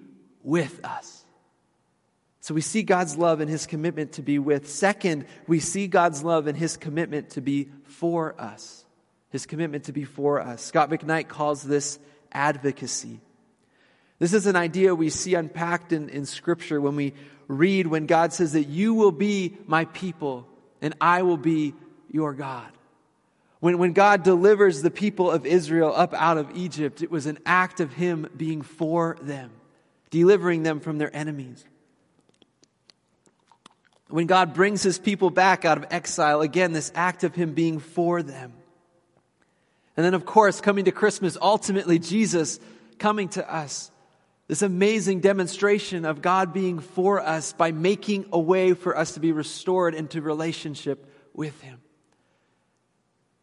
with 0.43 0.85
us. 0.85 1.25
So 2.40 2.55
we 2.55 2.61
see 2.61 2.83
God's 2.83 3.17
love 3.17 3.40
and 3.40 3.50
his 3.50 3.67
commitment 3.67 4.12
to 4.12 4.23
be 4.23 4.38
with. 4.38 4.69
Second, 4.69 5.25
we 5.47 5.59
see 5.59 5.87
God's 5.87 6.23
love 6.23 6.47
and 6.47 6.57
his 6.57 6.76
commitment 6.76 7.31
to 7.31 7.40
be 7.40 7.71
for 7.85 8.38
us. 8.38 8.85
His 9.31 9.47
commitment 9.47 9.85
to 9.85 9.93
be 9.93 10.05
for 10.05 10.40
us. 10.40 10.62
Scot 10.62 10.90
McKnight 10.90 11.28
calls 11.28 11.62
this 11.62 11.99
advocacy. 12.33 13.21
This 14.18 14.32
is 14.32 14.46
an 14.46 14.56
idea 14.56 14.94
we 14.94 15.10
see 15.10 15.34
unpacked 15.34 15.92
in, 15.92 16.08
in 16.08 16.26
Scripture 16.26 16.80
when 16.80 16.96
we 16.96 17.14
read 17.46 17.87
when 17.87 18.06
God 18.06 18.32
says 18.32 18.52
that 18.52 18.64
you 18.64 18.94
will 18.94 19.12
be 19.12 19.56
my 19.66 19.84
people 19.87 20.46
and 20.82 20.94
I 21.00 21.22
will 21.22 21.37
be 21.37 21.75
your 22.10 22.34
God. 22.34 22.70
When, 23.60 23.78
when 23.78 23.92
God 23.92 24.22
delivers 24.22 24.82
the 24.82 24.90
people 24.90 25.30
of 25.30 25.46
Israel 25.46 25.92
up 25.94 26.14
out 26.14 26.38
of 26.38 26.56
Egypt, 26.56 27.02
it 27.02 27.10
was 27.10 27.26
an 27.26 27.38
act 27.44 27.80
of 27.80 27.92
Him 27.92 28.28
being 28.37 28.62
for 28.62 29.16
them, 29.20 29.50
delivering 30.10 30.62
them 30.62 30.80
from 30.80 30.98
their 30.98 31.14
enemies. 31.14 31.64
When 34.08 34.26
God 34.26 34.54
brings 34.54 34.82
His 34.82 34.98
people 34.98 35.30
back 35.30 35.64
out 35.64 35.76
of 35.76 35.87
exile, 35.90 36.40
again, 36.40 36.72
this 36.72 36.92
act 36.94 37.25
of 37.25 37.34
Him 37.34 37.52
being 37.52 37.80
for 37.80 38.22
them. 38.22 38.52
And 39.96 40.06
then, 40.06 40.14
of 40.14 40.25
course, 40.25 40.60
coming 40.60 40.84
to 40.84 40.92
Christmas, 40.92 41.37
ultimately, 41.40 41.98
Jesus 41.98 42.60
coming 42.98 43.28
to 43.30 43.52
us 43.52 43.90
this 44.49 44.62
amazing 44.62 45.21
demonstration 45.21 46.07
of 46.07 46.23
God 46.23 46.55
being 46.55 46.81
for 46.81 47.21
us 47.21 47.52
by 47.52 47.71
making 47.71 48.26
a 48.33 48.38
way 48.38 48.73
for 48.73 48.97
us 48.97 49.12
to 49.12 49.21
be 49.21 49.31
restored 49.31 49.95
into 49.95 50.23
relationship 50.23 51.07
with 51.35 51.61
Him. 51.61 51.81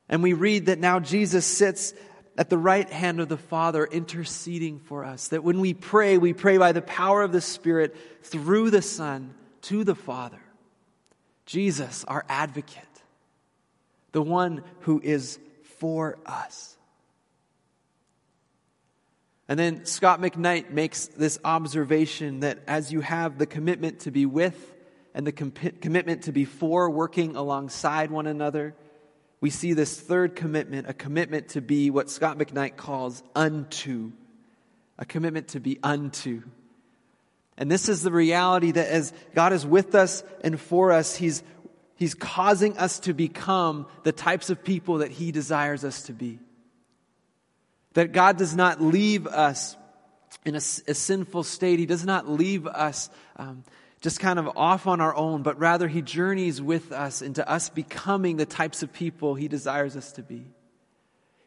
And 0.10 0.24
we 0.24 0.34
read 0.34 0.66
that 0.66 0.80
now 0.80 1.00
Jesus 1.00 1.46
sits 1.46 1.94
at 2.38 2.50
the 2.50 2.58
right 2.58 2.90
hand 2.90 3.20
of 3.20 3.30
the 3.30 3.38
Father 3.38 3.86
interceding 3.86 4.80
for 4.80 5.06
us. 5.06 5.30
That 5.30 5.44
when 5.44 5.60
we 5.60 5.76
pray, 5.76 6.18
we 6.18 6.34
pray 6.34 6.58
by 6.58 6.72
the 6.72 6.82
power 6.82 7.22
of 7.22 7.32
the 7.32 7.42
Spirit 7.42 7.96
through 8.24 8.72
the 8.72 8.82
Son 8.82 9.34
to 9.64 9.84
the 9.84 9.96
Father. 9.96 10.42
Jesus, 11.46 12.04
our 12.06 12.26
advocate, 12.28 12.84
the 14.12 14.24
one 14.24 14.64
who 14.82 15.00
is 15.04 15.40
for 15.78 16.18
us. 16.26 16.75
And 19.48 19.60
then 19.60 19.86
Scot 19.86 20.20
McKnight 20.20 20.72
makes 20.72 21.08
this 21.08 21.40
observation 21.44 22.40
that 22.40 22.60
as 22.68 22.92
you 22.92 23.02
have 23.02 23.38
the 23.38 23.46
commitment 23.46 24.02
to 24.02 24.12
be 24.12 24.26
with 24.26 24.74
and 25.14 25.26
the 25.26 25.32
com- 25.32 25.52
commitment 25.52 26.24
to 26.24 26.32
be 26.32 26.46
for 26.46 26.90
working 26.90 27.36
alongside 27.36 28.10
one 28.10 28.26
another, 28.26 28.76
we 29.42 29.52
see 29.52 29.74
this 29.74 30.00
third 30.00 30.36
commitment, 30.36 30.90
a 30.90 30.94
commitment 30.94 31.50
to 31.50 31.62
be 31.62 31.92
what 31.92 32.10
Scot 32.10 32.40
McKnight 32.40 32.76
calls 32.78 33.22
unto. 33.36 34.12
A 34.98 35.06
commitment 35.06 35.50
to 35.50 35.60
be 35.60 35.78
unto. 35.84 36.42
And 37.58 37.70
this 37.70 37.88
is 37.88 38.02
the 38.02 38.12
reality 38.12 38.72
that 38.72 38.88
as 38.88 39.14
God 39.36 39.54
is 39.54 39.66
with 39.66 39.94
us 39.94 40.24
and 40.42 40.60
for 40.60 40.92
us, 40.92 41.16
He's, 41.16 41.44
He's 41.96 42.16
causing 42.16 42.78
us 42.78 43.00
to 43.02 43.14
become 43.14 43.86
the 44.04 44.12
types 44.12 44.50
of 44.50 44.64
people 44.64 45.00
that 45.00 45.12
He 45.12 45.32
desires 45.32 45.84
us 45.84 46.04
to 46.04 46.14
be. 46.14 46.40
That 47.96 48.12
God 48.12 48.38
does 48.38 48.56
not 48.56 48.82
leave 48.82 49.26
us 49.26 49.76
in 50.46 50.54
a, 50.54 50.58
a 50.58 50.94
sinful 50.94 51.44
state. 51.44 51.80
He 51.80 51.86
does 51.86 52.06
not 52.06 52.30
leave 52.30 52.68
us 52.68 53.10
um, 53.38 53.64
just 54.02 54.20
kind 54.20 54.38
of 54.38 54.56
off 54.56 54.86
on 54.86 55.02
our 55.02 55.16
own, 55.16 55.42
but 55.42 55.58
rather 55.58 55.88
He 55.88 56.02
journeys 56.02 56.62
with 56.62 56.92
us 56.92 57.22
into 57.22 57.48
us 57.50 57.70
becoming 57.70 58.38
the 58.38 58.46
types 58.46 58.84
of 58.84 58.94
people 58.94 59.34
He 59.34 59.48
desires 59.48 59.96
us 59.98 60.12
to 60.14 60.22
be. 60.22 60.46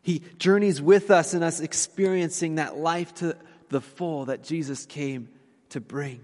He 0.02 0.22
journeys 0.38 0.82
with 0.82 1.10
us 1.10 1.34
in 1.34 1.42
us 1.42 1.60
experiencing 1.60 2.56
that 2.56 2.76
life 2.76 3.14
to 3.16 3.36
the 3.68 3.80
full 3.80 4.24
that 4.24 4.42
Jesus 4.42 4.86
came 4.86 5.28
to 5.68 5.80
bring, 5.80 6.20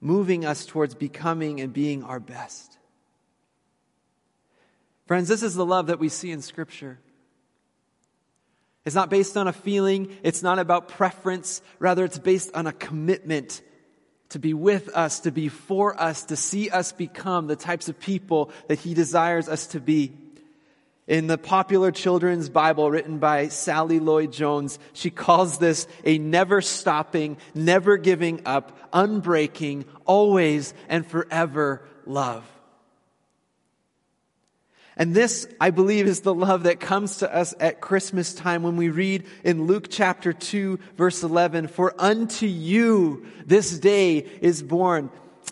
moving 0.00 0.44
us 0.44 0.66
towards 0.66 0.94
becoming 0.94 1.60
and 1.60 1.72
being 1.72 2.04
our 2.04 2.20
best. 2.20 2.76
Friends, 5.06 5.28
this 5.28 5.42
is 5.42 5.54
the 5.54 5.64
love 5.64 5.86
that 5.86 5.98
we 5.98 6.08
see 6.08 6.30
in 6.30 6.42
Scripture. 6.42 6.98
It's 8.84 8.94
not 8.94 9.10
based 9.10 9.36
on 9.36 9.48
a 9.48 9.52
feeling. 9.52 10.16
It's 10.22 10.42
not 10.42 10.58
about 10.58 10.88
preference. 10.88 11.62
Rather, 11.78 12.04
it's 12.04 12.18
based 12.18 12.54
on 12.54 12.66
a 12.66 12.72
commitment 12.72 13.62
to 14.30 14.38
be 14.38 14.52
with 14.52 14.88
us, 14.88 15.20
to 15.20 15.30
be 15.30 15.48
for 15.48 15.98
us, 16.00 16.24
to 16.24 16.36
see 16.36 16.68
us 16.68 16.92
become 16.92 17.46
the 17.46 17.56
types 17.56 17.88
of 17.88 17.98
people 17.98 18.50
that 18.68 18.78
He 18.78 18.92
desires 18.92 19.48
us 19.48 19.68
to 19.68 19.80
be. 19.80 20.12
In 21.06 21.26
the 21.26 21.36
popular 21.36 21.90
children's 21.90 22.48
Bible 22.48 22.90
written 22.90 23.18
by 23.18 23.48
Sally 23.48 24.00
Lloyd 24.00 24.32
Jones, 24.32 24.78
she 24.94 25.10
calls 25.10 25.58
this 25.58 25.86
a 26.04 26.16
never 26.18 26.62
stopping, 26.62 27.36
never 27.54 27.98
giving 27.98 28.42
up, 28.46 28.90
unbreaking, 28.92 29.84
always 30.06 30.72
and 30.88 31.06
forever 31.06 31.86
love. 32.06 32.44
And 34.96 35.14
this, 35.14 35.46
I 35.60 35.70
believe, 35.70 36.06
is 36.06 36.20
the 36.20 36.34
love 36.34 36.64
that 36.64 36.78
comes 36.78 37.18
to 37.18 37.34
us 37.34 37.52
at 37.58 37.80
Christmas 37.80 38.32
time 38.32 38.62
when 38.62 38.76
we 38.76 38.90
read 38.90 39.24
in 39.42 39.66
Luke 39.66 39.88
chapter 39.90 40.32
2, 40.32 40.78
verse 40.96 41.22
11, 41.22 41.66
For 41.68 41.94
unto 41.98 42.46
you 42.46 43.26
this 43.44 43.78
day 43.78 44.18
is 44.18 44.62
born, 44.62 45.10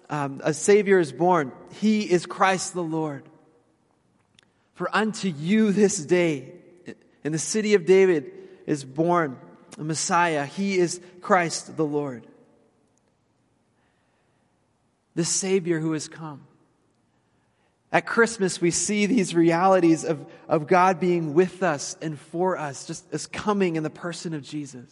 um, 0.08 0.40
a 0.44 0.54
Savior 0.54 1.00
is 1.00 1.12
born. 1.12 1.50
He 1.80 2.08
is 2.08 2.24
Christ 2.24 2.74
the 2.74 2.82
Lord. 2.82 3.24
For 4.74 4.88
unto 4.94 5.28
you 5.28 5.72
this 5.72 5.98
day, 6.04 6.52
in 7.24 7.32
the 7.32 7.38
city 7.38 7.74
of 7.74 7.84
David, 7.84 8.30
is 8.66 8.84
born 8.84 9.38
a 9.78 9.82
Messiah. 9.82 10.46
He 10.46 10.78
is 10.78 11.00
Christ 11.20 11.76
the 11.76 11.84
Lord. 11.84 12.26
The 15.14 15.24
Savior 15.24 15.80
who 15.80 15.92
has 15.92 16.08
come. 16.08 16.46
At 17.92 18.06
Christmas, 18.06 18.58
we 18.58 18.70
see 18.70 19.04
these 19.04 19.34
realities 19.34 20.04
of, 20.04 20.24
of 20.48 20.66
God 20.66 20.98
being 20.98 21.34
with 21.34 21.62
us 21.62 21.94
and 22.00 22.18
for 22.18 22.56
us, 22.56 22.86
just 22.86 23.04
as 23.12 23.26
coming 23.26 23.76
in 23.76 23.82
the 23.82 23.90
person 23.90 24.32
of 24.32 24.42
Jesus, 24.42 24.90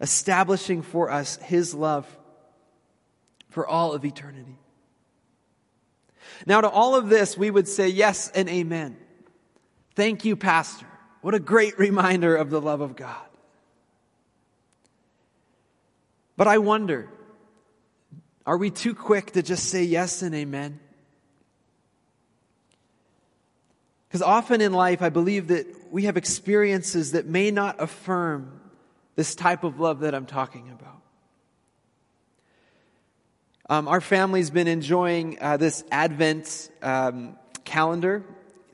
establishing 0.00 0.82
for 0.82 1.10
us 1.10 1.36
his 1.38 1.74
love 1.74 2.06
for 3.50 3.66
all 3.66 3.92
of 3.92 4.04
eternity. 4.04 4.56
Now, 6.46 6.60
to 6.60 6.68
all 6.68 6.94
of 6.94 7.08
this, 7.08 7.36
we 7.36 7.50
would 7.50 7.66
say 7.66 7.88
yes 7.88 8.30
and 8.30 8.48
amen. 8.48 8.96
Thank 9.96 10.24
you, 10.24 10.36
Pastor. 10.36 10.86
What 11.22 11.34
a 11.34 11.40
great 11.40 11.78
reminder 11.78 12.36
of 12.36 12.50
the 12.50 12.60
love 12.60 12.82
of 12.82 12.94
God. 12.94 13.16
But 16.36 16.48
I 16.48 16.58
wonder, 16.58 17.08
are 18.46 18.58
we 18.58 18.70
too 18.70 18.94
quick 18.94 19.32
to 19.32 19.42
just 19.42 19.68
say 19.70 19.84
yes 19.84 20.22
and 20.22 20.34
amen? 20.34 20.80
Because 24.14 24.22
often 24.22 24.60
in 24.60 24.72
life, 24.72 25.02
I 25.02 25.08
believe 25.08 25.48
that 25.48 25.66
we 25.90 26.04
have 26.04 26.16
experiences 26.16 27.10
that 27.12 27.26
may 27.26 27.50
not 27.50 27.82
affirm 27.82 28.60
this 29.16 29.34
type 29.34 29.64
of 29.64 29.80
love 29.80 29.98
that 30.00 30.14
I'm 30.14 30.24
talking 30.24 30.70
about. 30.70 31.02
Um, 33.68 33.88
our 33.88 34.00
family's 34.00 34.50
been 34.50 34.68
enjoying 34.68 35.38
uh, 35.40 35.56
this 35.56 35.82
Advent 35.90 36.70
um, 36.80 37.36
calendar 37.64 38.22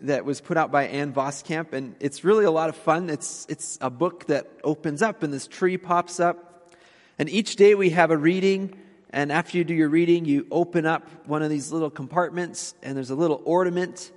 that 0.02 0.26
was 0.26 0.42
put 0.42 0.59
out 0.59 0.70
by 0.70 0.88
Ann 0.88 1.14
Voskamp, 1.14 1.73
and 1.73 1.97
it's 2.00 2.23
really 2.23 2.44
a 2.44 2.50
lot 2.50 2.68
of 2.68 2.76
fun. 2.76 3.09
It's, 3.09 3.47
it's 3.49 3.78
a 3.80 3.88
book 3.88 4.26
that 4.26 4.47
opens 4.62 5.00
up, 5.00 5.23
and 5.23 5.32
this 5.32 5.47
tree 5.47 5.78
pops 5.78 6.20
up. 6.20 6.70
And 7.18 7.30
each 7.30 7.56
day 7.56 7.75
we 7.75 7.88
have 7.90 8.11
a 8.11 8.16
reading, 8.18 8.78
and 9.09 9.32
after 9.32 9.56
you 9.56 9.64
do 9.64 9.73
your 9.73 9.88
reading, 9.88 10.26
you 10.26 10.47
open 10.50 10.85
up 10.85 11.09
one 11.26 11.42
of 11.42 11.49
these 11.49 11.73
little 11.73 11.88
compartments, 11.88 12.75
and 12.82 12.94
there's 12.94 13.09
a 13.09 13.14
little 13.14 13.40
ornament 13.47 14.12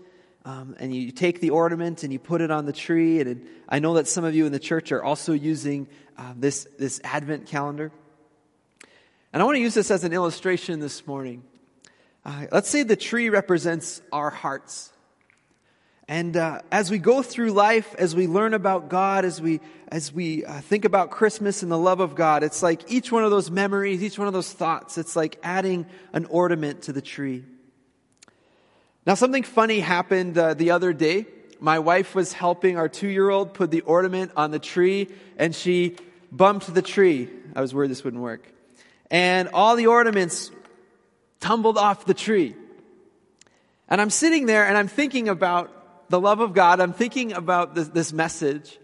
um, 0.45 0.75
and 0.79 0.93
you 0.93 1.11
take 1.11 1.39
the 1.39 1.51
ornament 1.51 2.03
and 2.03 2.11
you 2.11 2.19
put 2.19 2.41
it 2.41 2.51
on 2.51 2.65
the 2.65 2.73
tree. 2.73 3.21
And 3.21 3.47
I 3.69 3.79
know 3.79 3.95
that 3.95 4.07
some 4.07 4.23
of 4.23 4.35
you 4.35 4.45
in 4.45 4.51
the 4.51 4.59
church 4.59 4.91
are 4.91 5.03
also 5.03 5.33
using 5.33 5.87
uh, 6.17 6.33
this, 6.35 6.67
this 6.77 6.99
Advent 7.03 7.47
calendar. 7.47 7.91
And 9.31 9.41
I 9.41 9.45
want 9.45 9.55
to 9.55 9.61
use 9.61 9.73
this 9.73 9.89
as 9.89 10.03
an 10.03 10.13
illustration 10.13 10.79
this 10.79 11.07
morning. 11.07 11.43
Uh, 12.25 12.45
let's 12.51 12.69
say 12.69 12.83
the 12.83 12.95
tree 12.95 13.29
represents 13.29 14.01
our 14.11 14.29
hearts. 14.29 14.91
And 16.07 16.35
uh, 16.35 16.61
as 16.71 16.91
we 16.91 16.97
go 16.97 17.23
through 17.23 17.51
life, 17.51 17.95
as 17.97 18.13
we 18.15 18.27
learn 18.27 18.53
about 18.53 18.89
God, 18.89 19.23
as 19.23 19.41
we 19.41 19.61
as 19.87 20.11
we 20.11 20.43
uh, 20.43 20.59
think 20.59 20.85
about 20.85 21.11
Christmas 21.11 21.61
and 21.63 21.71
the 21.71 21.77
love 21.77 21.99
of 21.99 22.15
God, 22.15 22.43
it's 22.43 22.63
like 22.63 22.91
each 22.91 23.11
one 23.11 23.23
of 23.23 23.31
those 23.31 23.51
memories, 23.51 24.03
each 24.03 24.17
one 24.17 24.27
of 24.27 24.33
those 24.33 24.51
thoughts, 24.51 24.97
it's 24.97 25.15
like 25.15 25.37
adding 25.43 25.85
an 26.13 26.25
ornament 26.25 26.83
to 26.83 26.93
the 26.93 27.01
tree. 27.01 27.45
Now, 29.05 29.15
something 29.15 29.43
funny 29.43 29.81
happened 29.81 30.37
uh, 30.37 30.53
the 30.53 30.71
other 30.71 30.93
day. 30.93 31.25
My 31.59 31.79
wife 31.79 32.15
was 32.15 32.31
helping 32.31 32.77
our 32.77 32.87
two-year-old 32.87 33.53
put 33.53 33.69
the 33.69 33.81
ornament 33.81 34.31
on 34.37 34.51
the 34.51 34.59
tree, 34.59 35.09
and 35.37 35.53
she 35.53 35.97
bumped 36.31 36.73
the 36.73 36.81
tree. 36.81 37.29
I 37.55 37.61
was 37.61 37.73
worried 37.73 37.91
this 37.91 38.03
wouldn't 38.03 38.23
work, 38.23 38.47
and 39.11 39.49
all 39.53 39.75
the 39.75 39.87
ornaments 39.87 40.51
tumbled 41.39 41.77
off 41.77 42.05
the 42.05 42.13
tree. 42.13 42.55
And 43.89 43.99
I'm 43.99 44.09
sitting 44.09 44.45
there 44.45 44.65
and 44.65 44.77
I'm 44.77 44.87
thinking 44.87 45.27
about 45.27 46.09
the 46.09 46.19
love 46.19 46.39
of 46.39 46.53
God, 46.53 46.79
I'm 46.79 46.93
thinking 46.93 47.33
about 47.33 47.75
this, 47.75 47.89
this 47.89 48.13
message, 48.13 48.79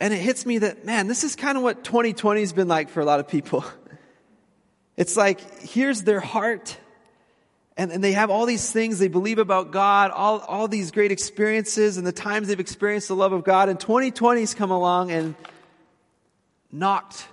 and 0.00 0.12
it 0.12 0.18
hits 0.18 0.44
me 0.44 0.58
that, 0.58 0.84
man, 0.84 1.06
this 1.06 1.24
is 1.24 1.36
kind 1.36 1.56
of 1.56 1.62
what 1.62 1.84
2020 1.84 2.40
has 2.40 2.52
been 2.52 2.68
like 2.68 2.90
for 2.90 3.00
a 3.00 3.04
lot 3.04 3.20
of 3.20 3.28
people. 3.28 3.64
It's 4.96 5.14
like, 5.14 5.60
here's 5.60 6.04
their 6.04 6.20
heart, 6.20 6.78
and, 7.76 7.92
and 7.92 8.02
they 8.02 8.12
have 8.12 8.30
all 8.30 8.46
these 8.46 8.70
things 8.70 8.98
they 8.98 9.08
believe 9.08 9.38
about 9.38 9.70
God, 9.70 10.10
all, 10.10 10.40
all 10.40 10.66
these 10.66 10.90
great 10.90 11.12
experiences, 11.12 11.98
and 11.98 12.06
the 12.06 12.12
times 12.12 12.48
they've 12.48 12.58
experienced 12.58 13.08
the 13.08 13.16
love 13.16 13.32
of 13.32 13.44
God, 13.44 13.68
and 13.68 13.78
2020's 13.78 14.54
come 14.54 14.70
along 14.70 15.10
and 15.10 15.34
knocked 16.72 17.26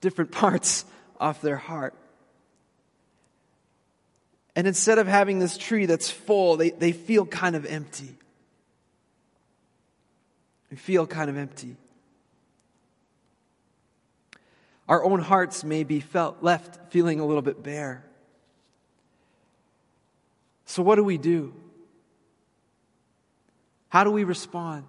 different 0.00 0.30
parts 0.32 0.84
off 1.18 1.40
their 1.40 1.56
heart. 1.56 1.94
And 4.54 4.66
instead 4.66 4.98
of 4.98 5.06
having 5.06 5.38
this 5.38 5.56
tree 5.56 5.86
that's 5.86 6.10
full, 6.10 6.56
they, 6.56 6.70
they 6.70 6.92
feel 6.92 7.24
kind 7.24 7.56
of 7.56 7.64
empty. 7.64 8.14
They 10.68 10.76
feel 10.76 11.06
kind 11.06 11.30
of 11.30 11.38
empty. 11.38 11.76
Our 14.88 15.02
own 15.02 15.20
hearts 15.20 15.64
may 15.64 15.84
be 15.84 16.00
felt 16.00 16.42
left 16.42 16.92
feeling 16.92 17.20
a 17.20 17.24
little 17.24 17.40
bit 17.40 17.62
bare. 17.62 18.04
So, 20.64 20.82
what 20.82 20.96
do 20.96 21.04
we 21.04 21.18
do? 21.18 21.54
How 23.88 24.04
do 24.04 24.10
we 24.10 24.24
respond? 24.24 24.84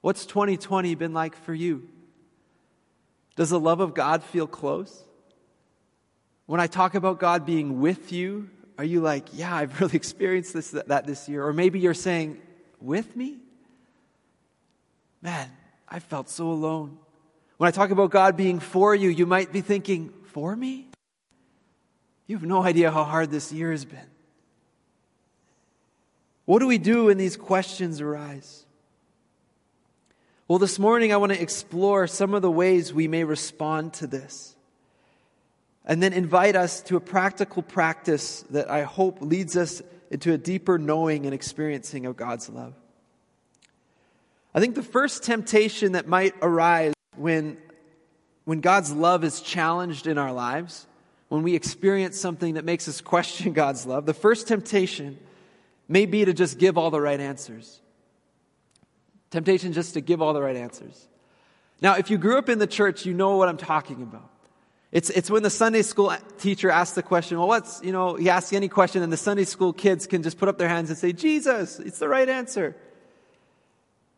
What's 0.00 0.26
2020 0.26 0.94
been 0.94 1.12
like 1.12 1.34
for 1.34 1.52
you? 1.52 1.88
Does 3.36 3.50
the 3.50 3.60
love 3.60 3.80
of 3.80 3.94
God 3.94 4.22
feel 4.22 4.46
close? 4.46 5.04
When 6.46 6.60
I 6.60 6.66
talk 6.66 6.94
about 6.94 7.18
God 7.18 7.44
being 7.44 7.80
with 7.80 8.12
you, 8.12 8.48
are 8.78 8.84
you 8.84 9.00
like, 9.00 9.26
yeah, 9.32 9.54
I've 9.54 9.80
really 9.80 9.96
experienced 9.96 10.54
this, 10.54 10.70
that 10.70 11.06
this 11.06 11.28
year? 11.28 11.44
Or 11.44 11.52
maybe 11.52 11.80
you're 11.80 11.94
saying, 11.94 12.40
with 12.80 13.16
me? 13.16 13.38
Man, 15.20 15.50
I 15.88 15.98
felt 15.98 16.28
so 16.30 16.50
alone. 16.50 16.96
When 17.56 17.66
I 17.66 17.72
talk 17.72 17.90
about 17.90 18.10
God 18.10 18.36
being 18.36 18.60
for 18.60 18.94
you, 18.94 19.08
you 19.08 19.26
might 19.26 19.52
be 19.52 19.60
thinking, 19.60 20.12
for 20.26 20.54
me? 20.54 20.86
You 22.28 22.36
have 22.36 22.46
no 22.46 22.62
idea 22.62 22.90
how 22.92 23.02
hard 23.02 23.30
this 23.30 23.52
year 23.52 23.72
has 23.72 23.84
been. 23.84 24.06
What 26.48 26.60
do 26.60 26.66
we 26.66 26.78
do 26.78 27.04
when 27.04 27.18
these 27.18 27.36
questions 27.36 28.00
arise? 28.00 28.64
Well, 30.48 30.58
this 30.58 30.78
morning 30.78 31.12
I 31.12 31.18
want 31.18 31.30
to 31.30 31.38
explore 31.38 32.06
some 32.06 32.32
of 32.32 32.40
the 32.40 32.50
ways 32.50 32.90
we 32.90 33.06
may 33.06 33.22
respond 33.22 33.92
to 33.94 34.06
this 34.06 34.56
and 35.84 36.02
then 36.02 36.14
invite 36.14 36.56
us 36.56 36.80
to 36.84 36.96
a 36.96 37.00
practical 37.00 37.62
practice 37.62 38.46
that 38.48 38.70
I 38.70 38.84
hope 38.84 39.20
leads 39.20 39.58
us 39.58 39.82
into 40.10 40.32
a 40.32 40.38
deeper 40.38 40.78
knowing 40.78 41.26
and 41.26 41.34
experiencing 41.34 42.06
of 42.06 42.16
God's 42.16 42.48
love. 42.48 42.72
I 44.54 44.60
think 44.60 44.74
the 44.74 44.82
first 44.82 45.24
temptation 45.24 45.92
that 45.92 46.08
might 46.08 46.34
arise 46.40 46.94
when, 47.18 47.58
when 48.46 48.62
God's 48.62 48.90
love 48.90 49.22
is 49.22 49.42
challenged 49.42 50.06
in 50.06 50.16
our 50.16 50.32
lives, 50.32 50.86
when 51.28 51.42
we 51.42 51.54
experience 51.54 52.18
something 52.18 52.54
that 52.54 52.64
makes 52.64 52.88
us 52.88 53.02
question 53.02 53.52
God's 53.52 53.84
love, 53.84 54.06
the 54.06 54.14
first 54.14 54.48
temptation 54.48 55.18
may 55.88 56.06
be 56.06 56.24
to 56.24 56.32
just 56.32 56.58
give 56.58 56.76
all 56.76 56.90
the 56.90 57.00
right 57.00 57.18
answers. 57.18 57.80
Temptation 59.30 59.72
just 59.72 59.94
to 59.94 60.00
give 60.00 60.22
all 60.22 60.32
the 60.32 60.42
right 60.42 60.56
answers. 60.56 61.08
Now, 61.80 61.94
if 61.94 62.10
you 62.10 62.18
grew 62.18 62.38
up 62.38 62.48
in 62.48 62.58
the 62.58 62.66
church, 62.66 63.06
you 63.06 63.14
know 63.14 63.36
what 63.36 63.48
I'm 63.48 63.56
talking 63.56 64.02
about. 64.02 64.30
It's, 64.90 65.10
it's 65.10 65.30
when 65.30 65.42
the 65.42 65.50
Sunday 65.50 65.82
school 65.82 66.14
teacher 66.38 66.70
asks 66.70 66.94
the 66.94 67.02
question, 67.02 67.38
well, 67.38 67.46
what's, 67.46 67.82
you 67.82 67.92
know, 67.92 68.14
he 68.14 68.30
asks 68.30 68.52
any 68.54 68.68
question 68.68 69.02
and 69.02 69.12
the 69.12 69.18
Sunday 69.18 69.44
school 69.44 69.72
kids 69.72 70.06
can 70.06 70.22
just 70.22 70.38
put 70.38 70.48
up 70.48 70.56
their 70.56 70.68
hands 70.68 70.88
and 70.88 70.98
say, 70.98 71.12
Jesus, 71.12 71.78
it's 71.78 71.98
the 71.98 72.08
right 72.08 72.28
answer. 72.28 72.74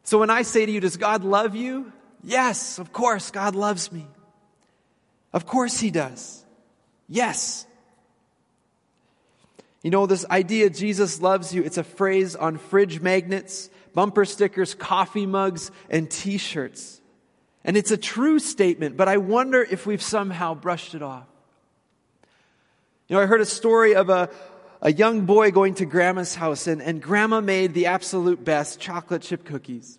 So 0.04 0.18
when 0.18 0.30
I 0.30 0.42
say 0.42 0.64
to 0.64 0.72
you, 0.72 0.80
does 0.80 0.96
God 0.96 1.24
love 1.24 1.56
you? 1.56 1.92
Yes, 2.22 2.78
of 2.78 2.92
course, 2.92 3.30
God 3.30 3.54
loves 3.56 3.90
me. 3.90 4.06
Of 5.32 5.44
course 5.44 5.80
he 5.80 5.90
does. 5.90 6.44
Yes. 7.08 7.66
You 9.82 9.90
know, 9.90 10.06
this 10.06 10.26
idea, 10.26 10.68
Jesus 10.68 11.22
loves 11.22 11.54
you, 11.54 11.62
it's 11.62 11.78
a 11.78 11.84
phrase 11.84 12.36
on 12.36 12.58
fridge 12.58 13.00
magnets, 13.00 13.70
bumper 13.94 14.24
stickers, 14.24 14.74
coffee 14.74 15.26
mugs, 15.26 15.70
and 15.88 16.10
t-shirts. 16.10 17.00
And 17.64 17.76
it's 17.76 17.90
a 17.90 17.96
true 17.96 18.38
statement, 18.38 18.96
but 18.96 19.08
I 19.08 19.16
wonder 19.16 19.62
if 19.62 19.86
we've 19.86 20.02
somehow 20.02 20.54
brushed 20.54 20.94
it 20.94 21.02
off. 21.02 21.26
You 23.08 23.16
know, 23.16 23.22
I 23.22 23.26
heard 23.26 23.40
a 23.40 23.46
story 23.46 23.94
of 23.94 24.10
a, 24.10 24.30
a 24.82 24.92
young 24.92 25.26
boy 25.26 25.50
going 25.50 25.74
to 25.74 25.86
grandma's 25.86 26.34
house, 26.34 26.66
and, 26.66 26.80
and 26.82 27.02
grandma 27.02 27.40
made 27.40 27.74
the 27.74 27.86
absolute 27.86 28.44
best 28.44 28.80
chocolate 28.80 29.22
chip 29.22 29.44
cookies. 29.44 29.98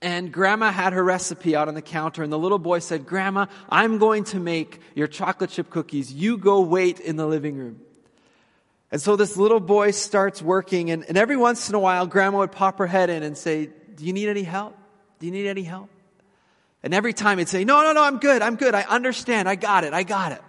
And 0.00 0.32
grandma 0.32 0.70
had 0.70 0.92
her 0.92 1.02
recipe 1.02 1.56
out 1.56 1.66
on 1.66 1.74
the 1.74 1.82
counter, 1.82 2.22
and 2.22 2.32
the 2.32 2.38
little 2.38 2.60
boy 2.60 2.78
said, 2.78 3.04
Grandma, 3.04 3.46
I'm 3.68 3.98
going 3.98 4.22
to 4.24 4.38
make 4.38 4.80
your 4.94 5.08
chocolate 5.08 5.50
chip 5.50 5.70
cookies. 5.70 6.12
You 6.12 6.38
go 6.38 6.60
wait 6.60 7.00
in 7.00 7.16
the 7.16 7.26
living 7.26 7.56
room. 7.56 7.80
And 8.90 9.00
so 9.00 9.16
this 9.16 9.36
little 9.36 9.60
boy 9.60 9.90
starts 9.90 10.40
working, 10.40 10.90
and, 10.90 11.04
and 11.04 11.18
every 11.18 11.36
once 11.36 11.68
in 11.68 11.74
a 11.74 11.78
while, 11.78 12.06
grandma 12.06 12.38
would 12.38 12.52
pop 12.52 12.78
her 12.78 12.86
head 12.86 13.10
in 13.10 13.22
and 13.22 13.36
say, 13.36 13.68
Do 13.94 14.04
you 14.04 14.12
need 14.12 14.28
any 14.28 14.42
help? 14.42 14.76
Do 15.18 15.26
you 15.26 15.32
need 15.32 15.46
any 15.46 15.62
help? 15.62 15.90
And 16.82 16.94
every 16.94 17.12
time 17.12 17.38
he'd 17.38 17.48
say, 17.48 17.64
No, 17.64 17.82
no, 17.82 17.92
no, 17.92 18.02
I'm 18.02 18.18
good, 18.18 18.40
I'm 18.40 18.56
good, 18.56 18.74
I 18.74 18.82
understand, 18.82 19.48
I 19.48 19.56
got 19.56 19.84
it, 19.84 19.92
I 19.92 20.04
got 20.04 20.32
it. 20.32 20.42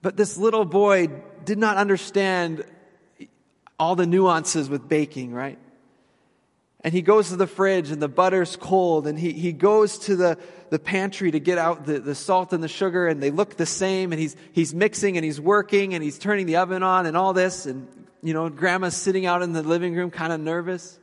But 0.00 0.16
this 0.16 0.36
little 0.36 0.64
boy 0.64 1.08
did 1.44 1.58
not 1.58 1.76
understand 1.76 2.64
all 3.78 3.94
the 3.94 4.06
nuances 4.06 4.70
with 4.70 4.88
baking, 4.88 5.32
right? 5.32 5.58
And 6.84 6.92
he 6.92 7.02
goes 7.02 7.28
to 7.28 7.36
the 7.36 7.46
fridge 7.46 7.90
and 7.90 8.02
the 8.02 8.08
butter's 8.08 8.56
cold 8.56 9.06
and 9.06 9.16
he, 9.16 9.32
he 9.32 9.52
goes 9.52 9.98
to 10.00 10.16
the, 10.16 10.38
the 10.70 10.80
pantry 10.80 11.30
to 11.30 11.38
get 11.38 11.56
out 11.56 11.86
the, 11.86 12.00
the 12.00 12.14
salt 12.14 12.52
and 12.52 12.62
the 12.62 12.68
sugar 12.68 13.06
and 13.06 13.22
they 13.22 13.30
look 13.30 13.56
the 13.56 13.66
same 13.66 14.10
and 14.12 14.20
he's, 14.20 14.34
he's 14.52 14.74
mixing 14.74 15.16
and 15.16 15.24
he's 15.24 15.40
working 15.40 15.94
and 15.94 16.02
he's 16.02 16.18
turning 16.18 16.46
the 16.46 16.56
oven 16.56 16.82
on 16.82 17.06
and 17.06 17.16
all 17.16 17.32
this 17.32 17.66
and, 17.66 17.86
you 18.22 18.32
know, 18.32 18.48
grandma's 18.48 18.96
sitting 18.96 19.26
out 19.26 19.42
in 19.42 19.52
the 19.52 19.62
living 19.62 19.94
room 19.94 20.10
kind 20.10 20.32
of 20.32 20.40
nervous. 20.40 20.98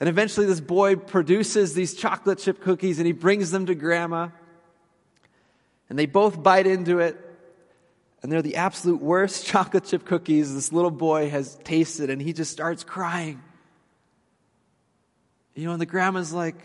And 0.00 0.08
eventually, 0.08 0.46
this 0.46 0.60
boy 0.60 0.96
produces 0.96 1.74
these 1.74 1.94
chocolate 1.94 2.38
chip 2.38 2.60
cookies 2.60 2.98
and 2.98 3.06
he 3.06 3.12
brings 3.12 3.50
them 3.50 3.66
to 3.66 3.74
grandma. 3.74 4.28
And 5.88 5.98
they 5.98 6.06
both 6.06 6.42
bite 6.42 6.66
into 6.66 6.98
it. 6.98 7.20
And 8.22 8.32
they're 8.32 8.42
the 8.42 8.56
absolute 8.56 9.00
worst 9.00 9.46
chocolate 9.46 9.84
chip 9.84 10.04
cookies 10.04 10.54
this 10.54 10.72
little 10.72 10.90
boy 10.90 11.30
has 11.30 11.56
tasted. 11.64 12.10
And 12.10 12.20
he 12.20 12.32
just 12.32 12.50
starts 12.50 12.82
crying. 12.82 13.40
You 15.54 15.66
know, 15.66 15.72
and 15.72 15.80
the 15.80 15.86
grandma's 15.86 16.32
like, 16.32 16.56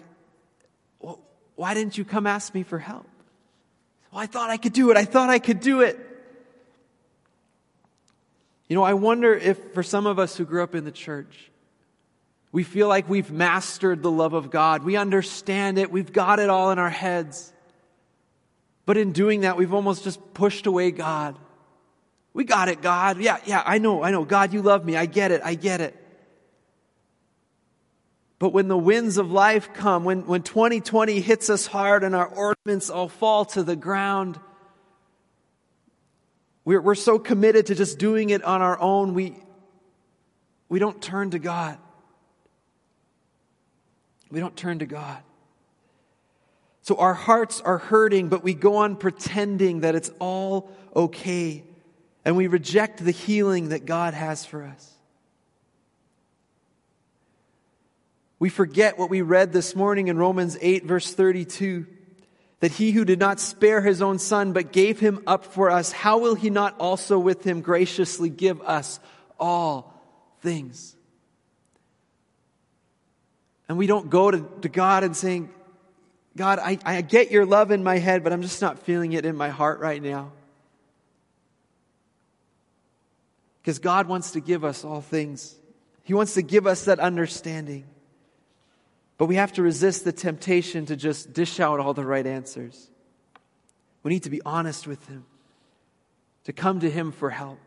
well, 0.99 1.19
Why 1.55 1.73
didn't 1.73 1.97
you 1.97 2.05
come 2.05 2.25
ask 2.25 2.53
me 2.53 2.63
for 2.63 2.79
help? 2.79 3.07
Well, 4.11 4.21
I 4.21 4.25
thought 4.25 4.49
I 4.49 4.57
could 4.57 4.73
do 4.73 4.91
it. 4.91 4.97
I 4.97 5.05
thought 5.05 5.29
I 5.29 5.39
could 5.39 5.59
do 5.59 5.81
it. 5.81 5.99
You 8.67 8.75
know, 8.75 8.83
I 8.83 8.93
wonder 8.93 9.33
if 9.33 9.73
for 9.73 9.83
some 9.83 10.05
of 10.05 10.19
us 10.19 10.37
who 10.37 10.45
grew 10.45 10.63
up 10.63 10.75
in 10.75 10.85
the 10.85 10.91
church, 10.91 11.51
we 12.51 12.63
feel 12.63 12.87
like 12.87 13.09
we've 13.09 13.31
mastered 13.31 14.01
the 14.01 14.11
love 14.11 14.33
of 14.33 14.49
God. 14.49 14.83
We 14.83 14.95
understand 14.95 15.77
it. 15.77 15.91
We've 15.91 16.11
got 16.11 16.39
it 16.39 16.49
all 16.49 16.71
in 16.71 16.79
our 16.79 16.89
heads. 16.89 17.51
But 18.85 18.97
in 18.97 19.11
doing 19.11 19.41
that, 19.41 19.57
we've 19.57 19.73
almost 19.73 20.03
just 20.03 20.33
pushed 20.33 20.65
away 20.65 20.91
God. 20.91 21.37
We 22.33 22.43
got 22.43 22.69
it, 22.69 22.81
God. 22.81 23.19
Yeah, 23.19 23.37
yeah, 23.45 23.61
I 23.65 23.77
know, 23.77 24.01
I 24.03 24.11
know. 24.11 24.23
God, 24.23 24.53
you 24.53 24.61
love 24.61 24.85
me. 24.85 24.95
I 24.95 25.05
get 25.05 25.31
it. 25.31 25.41
I 25.43 25.55
get 25.55 25.81
it. 25.81 25.95
But 28.39 28.53
when 28.53 28.69
the 28.69 28.77
winds 28.77 29.17
of 29.17 29.31
life 29.31 29.73
come, 29.73 30.05
when, 30.05 30.25
when 30.25 30.43
2020 30.43 31.19
hits 31.19 31.49
us 31.49 31.67
hard 31.67 32.05
and 32.05 32.15
our 32.15 32.27
ornaments 32.27 32.89
all 32.89 33.09
fall 33.09 33.43
to 33.45 33.63
the 33.63 33.75
ground, 33.75 34.39
we're, 36.63 36.81
we're 36.81 36.95
so 36.95 37.19
committed 37.19 37.65
to 37.65 37.75
just 37.75 37.99
doing 37.99 38.29
it 38.29 38.41
on 38.43 38.61
our 38.61 38.79
own, 38.79 39.13
we, 39.13 39.35
we 40.69 40.79
don't 40.79 41.01
turn 41.01 41.31
to 41.31 41.39
God. 41.39 41.77
We 44.31 44.39
don't 44.39 44.55
turn 44.55 44.79
to 44.79 44.85
God. 44.85 45.17
So 46.81 46.95
our 46.95 47.13
hearts 47.13 47.59
are 47.59 47.77
hurting, 47.77 48.29
but 48.29 48.41
we 48.41 48.53
go 48.53 48.77
on 48.77 48.95
pretending 48.95 49.81
that 49.81 49.95
it's 49.95 50.11
all 50.19 50.71
okay. 50.95 51.63
And 52.23 52.37
we 52.37 52.47
reject 52.47 53.03
the 53.03 53.11
healing 53.11 53.69
that 53.69 53.85
God 53.85 54.13
has 54.13 54.45
for 54.45 54.63
us. 54.63 54.98
We 58.39 58.49
forget 58.49 58.97
what 58.97 59.09
we 59.09 59.21
read 59.21 59.51
this 59.51 59.75
morning 59.75 60.07
in 60.07 60.17
Romans 60.17 60.57
8, 60.59 60.85
verse 60.85 61.13
32 61.13 61.85
that 62.59 62.71
he 62.71 62.91
who 62.91 63.05
did 63.05 63.19
not 63.19 63.39
spare 63.39 63.81
his 63.81 64.01
own 64.01 64.19
son, 64.19 64.51
but 64.51 64.71
gave 64.71 64.99
him 64.99 65.23
up 65.25 65.45
for 65.45 65.69
us, 65.69 65.91
how 65.91 66.19
will 66.19 66.35
he 66.35 66.49
not 66.49 66.75
also 66.79 67.17
with 67.17 67.43
him 67.43 67.61
graciously 67.61 68.29
give 68.29 68.61
us 68.61 68.99
all 69.39 69.93
things? 70.41 70.95
And 73.69 73.77
we 73.77 73.87
don't 73.87 74.09
go 74.09 74.31
to, 74.31 74.45
to 74.61 74.69
God 74.69 75.03
and 75.03 75.15
saying, 75.15 75.49
God, 76.35 76.59
I, 76.59 76.77
I 76.83 77.01
get 77.01 77.31
your 77.31 77.45
love 77.45 77.71
in 77.71 77.83
my 77.83 77.97
head, 77.97 78.23
but 78.23 78.33
I'm 78.33 78.41
just 78.41 78.61
not 78.61 78.79
feeling 78.79 79.13
it 79.13 79.25
in 79.25 79.35
my 79.37 79.49
heart 79.49 79.79
right 79.79 80.01
now. 80.01 80.31
Because 83.61 83.79
God 83.79 84.07
wants 84.07 84.31
to 84.31 84.41
give 84.41 84.65
us 84.65 84.83
all 84.83 85.01
things. 85.01 85.55
He 86.03 86.13
wants 86.13 86.33
to 86.33 86.41
give 86.41 86.65
us 86.65 86.85
that 86.85 86.99
understanding. 86.99 87.85
But 89.19 89.25
we 89.25 89.35
have 89.35 89.51
to 89.53 89.61
resist 89.61 90.05
the 90.05 90.13
temptation 90.13 90.85
to 90.85 90.95
just 90.95 91.33
dish 91.33 91.59
out 91.59 91.81
all 91.81 91.93
the 91.93 92.05
right 92.05 92.25
answers. 92.25 92.89
We 94.01 94.11
need 94.11 94.23
to 94.23 94.29
be 94.29 94.41
honest 94.45 94.87
with 94.87 95.05
Him, 95.07 95.25
to 96.45 96.53
come 96.53 96.79
to 96.79 96.89
Him 96.89 97.11
for 97.11 97.29
help. 97.29 97.59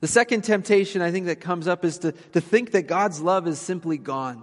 The 0.00 0.08
second 0.08 0.44
temptation 0.44 1.02
I 1.02 1.10
think 1.10 1.26
that 1.26 1.42
comes 1.42 1.68
up 1.68 1.84
is 1.84 1.98
to, 1.98 2.12
to 2.32 2.40
think 2.40 2.72
that 2.72 2.86
God's 2.86 3.20
love 3.20 3.46
is 3.46 3.60
simply 3.60 3.98
gone. 3.98 4.42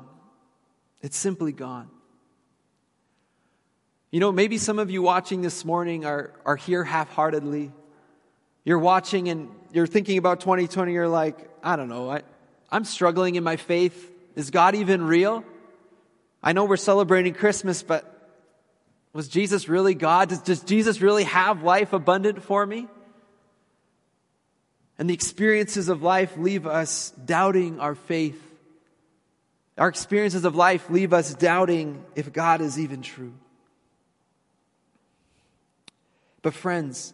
It's 1.02 1.18
simply 1.18 1.52
gone. 1.52 1.90
You 4.12 4.20
know, 4.20 4.32
maybe 4.32 4.60
some 4.60 4.78
of 4.78 4.92
you 4.92 5.02
watching 5.02 5.42
this 5.42 5.66
morning 5.66 6.06
are, 6.06 6.32
are 6.46 6.58
here 6.58 6.84
half 6.84 7.10
heartedly. 7.12 7.72
You're 8.66 8.78
watching 8.78 9.30
and 9.30 9.50
you're 9.74 9.88
thinking 9.88 10.20
about 10.20 10.42
2020, 10.42 10.94
you're 10.94 11.08
like, 11.08 11.50
I 11.64 11.76
don't 11.76 11.90
know, 11.90 12.12
I, 12.12 12.22
I'm 12.72 12.86
struggling 12.86 13.34
in 13.34 13.44
my 13.44 13.56
faith. 13.56 14.12
Is 14.36 14.52
God 14.52 14.76
even 14.76 15.04
real? 15.04 15.44
I 16.42 16.54
know 16.54 16.66
we're 16.66 16.78
celebrating 16.78 17.34
Christmas, 17.34 17.84
but 17.84 18.06
was 19.14 19.28
Jesus 19.28 19.68
really 19.68 19.96
God? 19.96 20.30
Does, 20.30 20.42
does 20.42 20.64
Jesus 20.64 21.02
really 21.02 21.24
have 21.26 21.64
life 21.64 21.94
abundant 21.94 22.44
for 22.44 22.66
me? 22.66 22.88
And 24.98 25.10
the 25.10 25.14
experiences 25.14 25.90
of 25.90 26.04
life 26.04 26.38
leave 26.38 26.68
us 26.68 27.12
doubting 27.26 27.80
our 27.80 27.96
faith. 27.96 28.42
Our 29.78 29.88
experiences 29.88 30.44
of 30.44 30.56
life 30.56 30.90
leave 30.90 31.14
us 31.14 31.34
doubting 31.34 32.04
if 32.16 32.34
God 32.34 32.62
is 32.62 32.78
even 32.78 33.02
true. 33.02 33.34
But, 36.42 36.54
friends, 36.54 37.14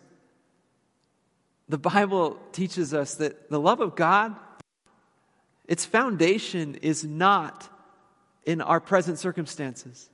the 1.70 1.78
Bible 1.78 2.40
teaches 2.52 2.94
us 2.94 3.16
that 3.16 3.50
the 3.50 3.60
love 3.60 3.82
of 3.82 3.96
God 3.96 4.36
its 5.68 5.86
foundation 5.86 6.76
is 6.76 7.04
not 7.04 7.70
in 8.46 8.62
our 8.62 8.80
present 8.80 9.20
circumstances. 9.20 10.10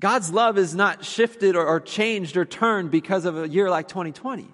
God's 0.00 0.32
love 0.32 0.58
is 0.58 0.74
not 0.74 1.04
shifted 1.04 1.54
or, 1.54 1.64
or, 1.64 1.78
changed 1.78 2.36
or 2.36 2.44
turned 2.44 2.90
because 2.90 3.24
of 3.24 3.38
a 3.38 3.48
year 3.48 3.70
like 3.70 3.86
2020. 3.86 4.48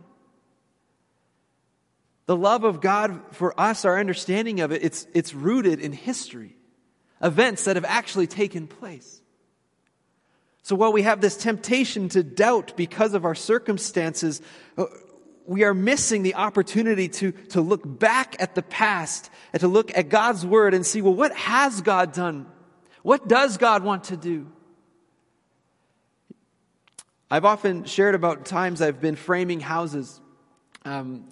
The 2.27 2.37
love 2.37 2.65
of 2.65 2.83
God 2.83 3.19
for 3.33 3.59
us, 3.59 3.87
our 3.87 3.99
understanding 3.99 4.61
of 4.61 4.73
it, 4.73 4.83
it's, 4.85 5.07
it's 5.15 5.33
rooted 5.33 5.81
in 5.81 5.93
history, 5.93 6.55
events 7.23 7.65
that 7.65 7.77
have 7.77 7.87
actually 7.87 8.27
taken 8.27 8.67
place. 8.67 9.23
So 10.63 10.77
while 10.77 10.93
we 10.93 11.01
have 11.01 11.23
this 11.23 11.39
temptation 11.39 12.11
to 12.11 12.23
doubt 12.23 12.75
because 12.77 13.15
of 13.15 13.25
our 13.25 13.35
circumstances, 13.35 14.43
uh, 14.77 14.85
we 15.49 15.65
are 15.65 15.73
missing 15.73 16.23
the 16.23 16.35
opportunity 16.35 17.09
to, 17.09 17.33
to 17.33 17.63
look 17.63 17.81
back 17.83 18.37
at 18.39 18.55
the 18.55 18.61
past 18.61 19.31
and 19.55 19.61
to 19.61 19.67
look 19.67 19.97
at 19.97 20.11
God's 20.11 20.45
word 20.45 20.75
and 20.75 20.85
see, 20.85 21.01
well, 21.01 21.15
what 21.15 21.35
has 21.35 21.81
God 21.81 22.13
done? 22.13 22.47
What 23.03 23.27
does 23.27 23.57
God 23.57 23.83
want 23.83 24.05
to 24.05 24.19
do? 24.19 24.47
I've 27.31 27.47
often 27.47 27.85
shared 27.85 28.15
about 28.15 28.45
times 28.45 28.83
I've 28.83 29.01
been 29.01 29.17
framing 29.17 29.61
houses. 29.61 30.21
Um, 30.85 31.25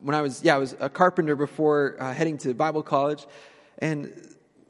when 0.00 0.14
I 0.14 0.20
was, 0.20 0.44
yeah, 0.44 0.56
I 0.56 0.58
was 0.58 0.76
a 0.78 0.90
carpenter 0.90 1.34
before 1.34 1.96
uh, 1.98 2.12
heading 2.12 2.36
to 2.38 2.52
Bible 2.52 2.82
college. 2.82 3.26
And 3.78 4.12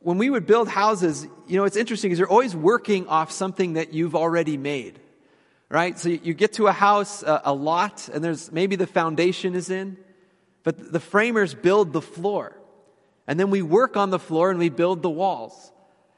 when 0.02 0.16
we 0.16 0.30
would 0.30 0.46
build 0.46 0.68
houses, 0.68 1.26
you 1.48 1.56
know, 1.56 1.64
it's 1.64 1.76
interesting 1.76 2.10
because 2.10 2.20
you're 2.20 2.30
always 2.30 2.54
working 2.54 3.08
off 3.08 3.32
something 3.32 3.72
that 3.72 3.92
you've 3.92 4.14
already 4.14 4.56
made 4.56 5.00
right? 5.72 5.98
So 5.98 6.10
you 6.10 6.34
get 6.34 6.52
to 6.54 6.66
a 6.66 6.72
house, 6.72 7.22
a, 7.22 7.40
a 7.46 7.54
lot, 7.54 8.10
and 8.12 8.22
there's 8.22 8.52
maybe 8.52 8.76
the 8.76 8.86
foundation 8.86 9.54
is 9.54 9.70
in, 9.70 9.96
but 10.64 10.92
the 10.92 11.00
framers 11.00 11.54
build 11.54 11.94
the 11.94 12.02
floor. 12.02 12.60
And 13.26 13.40
then 13.40 13.48
we 13.48 13.62
work 13.62 13.96
on 13.96 14.10
the 14.10 14.18
floor 14.18 14.50
and 14.50 14.58
we 14.58 14.68
build 14.68 15.00
the 15.00 15.08
walls. 15.08 15.72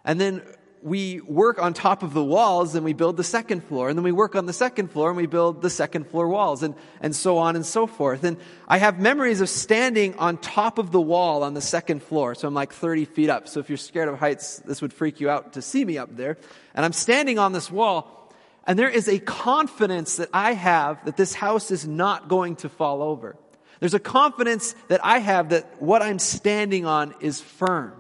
And 0.05 0.21
then 0.21 0.43
we 0.83 1.21
work 1.21 1.63
on 1.63 1.73
top 1.73 2.03
of 2.03 2.15
the 2.15 2.25
walls 2.25 2.75
and 2.75 2.85
we 2.85 2.95
build 2.95 3.17
the 3.17 3.25
second 3.25 3.63
floor. 3.63 3.89
And 3.89 3.97
then 3.97 4.03
we 4.03 4.11
work 4.11 4.35
on 4.35 4.47
the 4.47 4.53
second 4.53 4.91
floor 4.91 5.09
and 5.11 5.17
we 5.17 5.27
build 5.27 5.63
the 5.63 5.71
second 5.71 6.09
floor 6.09 6.29
walls 6.29 6.65
and, 6.65 6.75
and 7.01 7.15
so 7.15 7.39
on 7.39 7.55
and 7.55 7.65
so 7.65 7.87
forth. 7.87 8.25
And 8.25 8.39
I 8.67 8.79
have 8.79 8.99
memories 8.99 9.41
of 9.41 9.49
standing 9.49 10.19
on 10.19 10.37
top 10.39 10.79
of 10.79 10.91
the 10.91 11.01
wall 11.01 11.45
on 11.45 11.55
the 11.55 11.61
second 11.61 12.03
floor. 12.03 12.35
So 12.35 12.49
I'm 12.49 12.55
like 12.55 12.73
30 12.73 13.05
feet 13.05 13.31
up. 13.31 13.47
So 13.47 13.61
if 13.61 13.71
you're 13.71 13.79
scared 13.79 14.09
of 14.09 14.19
heights, 14.19 14.59
this 14.67 14.83
would 14.83 14.93
freak 14.93 15.21
you 15.21 15.31
out 15.31 15.53
to 15.53 15.63
see 15.63 15.85
me 15.85 15.97
up 15.97 16.17
there. 16.17 16.39
And 16.75 16.85
I'm 16.85 16.93
standing 16.93 17.39
on 17.39 17.53
this 17.53 17.71
wall 17.71 18.24
and 18.67 18.79
there 18.79 18.89
is 18.89 19.09
a 19.09 19.19
confidence 19.19 20.17
that 20.17 20.31
I 20.33 20.53
have 20.53 21.05
that 21.05 21.17
this 21.17 21.35
house 21.35 21.71
is 21.71 21.87
not 21.87 22.29
going 22.29 22.57
to 22.57 22.69
fall 22.69 23.03
over. 23.03 23.37
There's 23.81 23.95
a 23.95 23.99
confidence 23.99 24.75
that 24.89 25.05
I 25.05 25.19
have 25.19 25.51
that 25.51 25.83
what 25.83 26.01
I'm 26.01 26.19
standing 26.19 26.87
on 26.87 27.15
is 27.21 27.41
firm. 27.41 27.93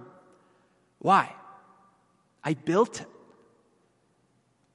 Why? 0.98 1.35
I 2.42 2.55
built 2.55 3.00
it. 3.00 3.09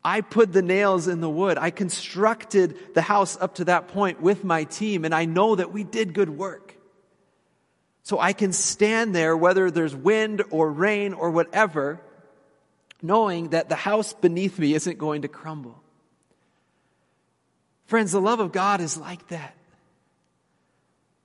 I 0.03 0.21
put 0.21 0.53
the 0.53 0.61
nails 0.61 1.07
in 1.07 1.21
the 1.21 1.29
wood. 1.29 1.57
I 1.57 1.71
constructed 1.71 2.95
the 2.95 3.01
house 3.01 3.37
up 3.39 3.55
to 3.55 3.65
that 3.65 3.89
point 3.89 4.21
with 4.21 4.43
my 4.43 4.63
team, 4.63 5.03
and 5.03 5.13
I 5.13 5.25
know 5.25 5.55
that 5.55 5.73
we 5.73 5.83
did 5.83 6.13
good 6.13 6.29
work. 6.29 6.75
So 8.03 8.19
I 8.19 8.33
can 8.33 8.53
stand 8.53 9.13
there, 9.13 9.35
whether 9.35 9.69
there's 9.69 9.95
wind 9.95 10.43
or 10.51 10.71
rain 10.71 11.13
or 11.13 11.31
whatever, 11.31 12.01
knowing 13.01 13.49
that 13.49 13.69
the 13.69 13.75
house 13.75 14.13
beneath 14.13 14.57
me 14.57 14.73
isn't 14.73 14.97
going 14.97 15.23
to 15.23 15.27
crumble. 15.27 15.78
Friends, 17.89 18.11
the 18.11 18.21
love 18.21 18.39
of 18.39 18.51
God 18.51 18.81
is 18.81 18.97
like 18.97 19.27
that. 19.27 19.55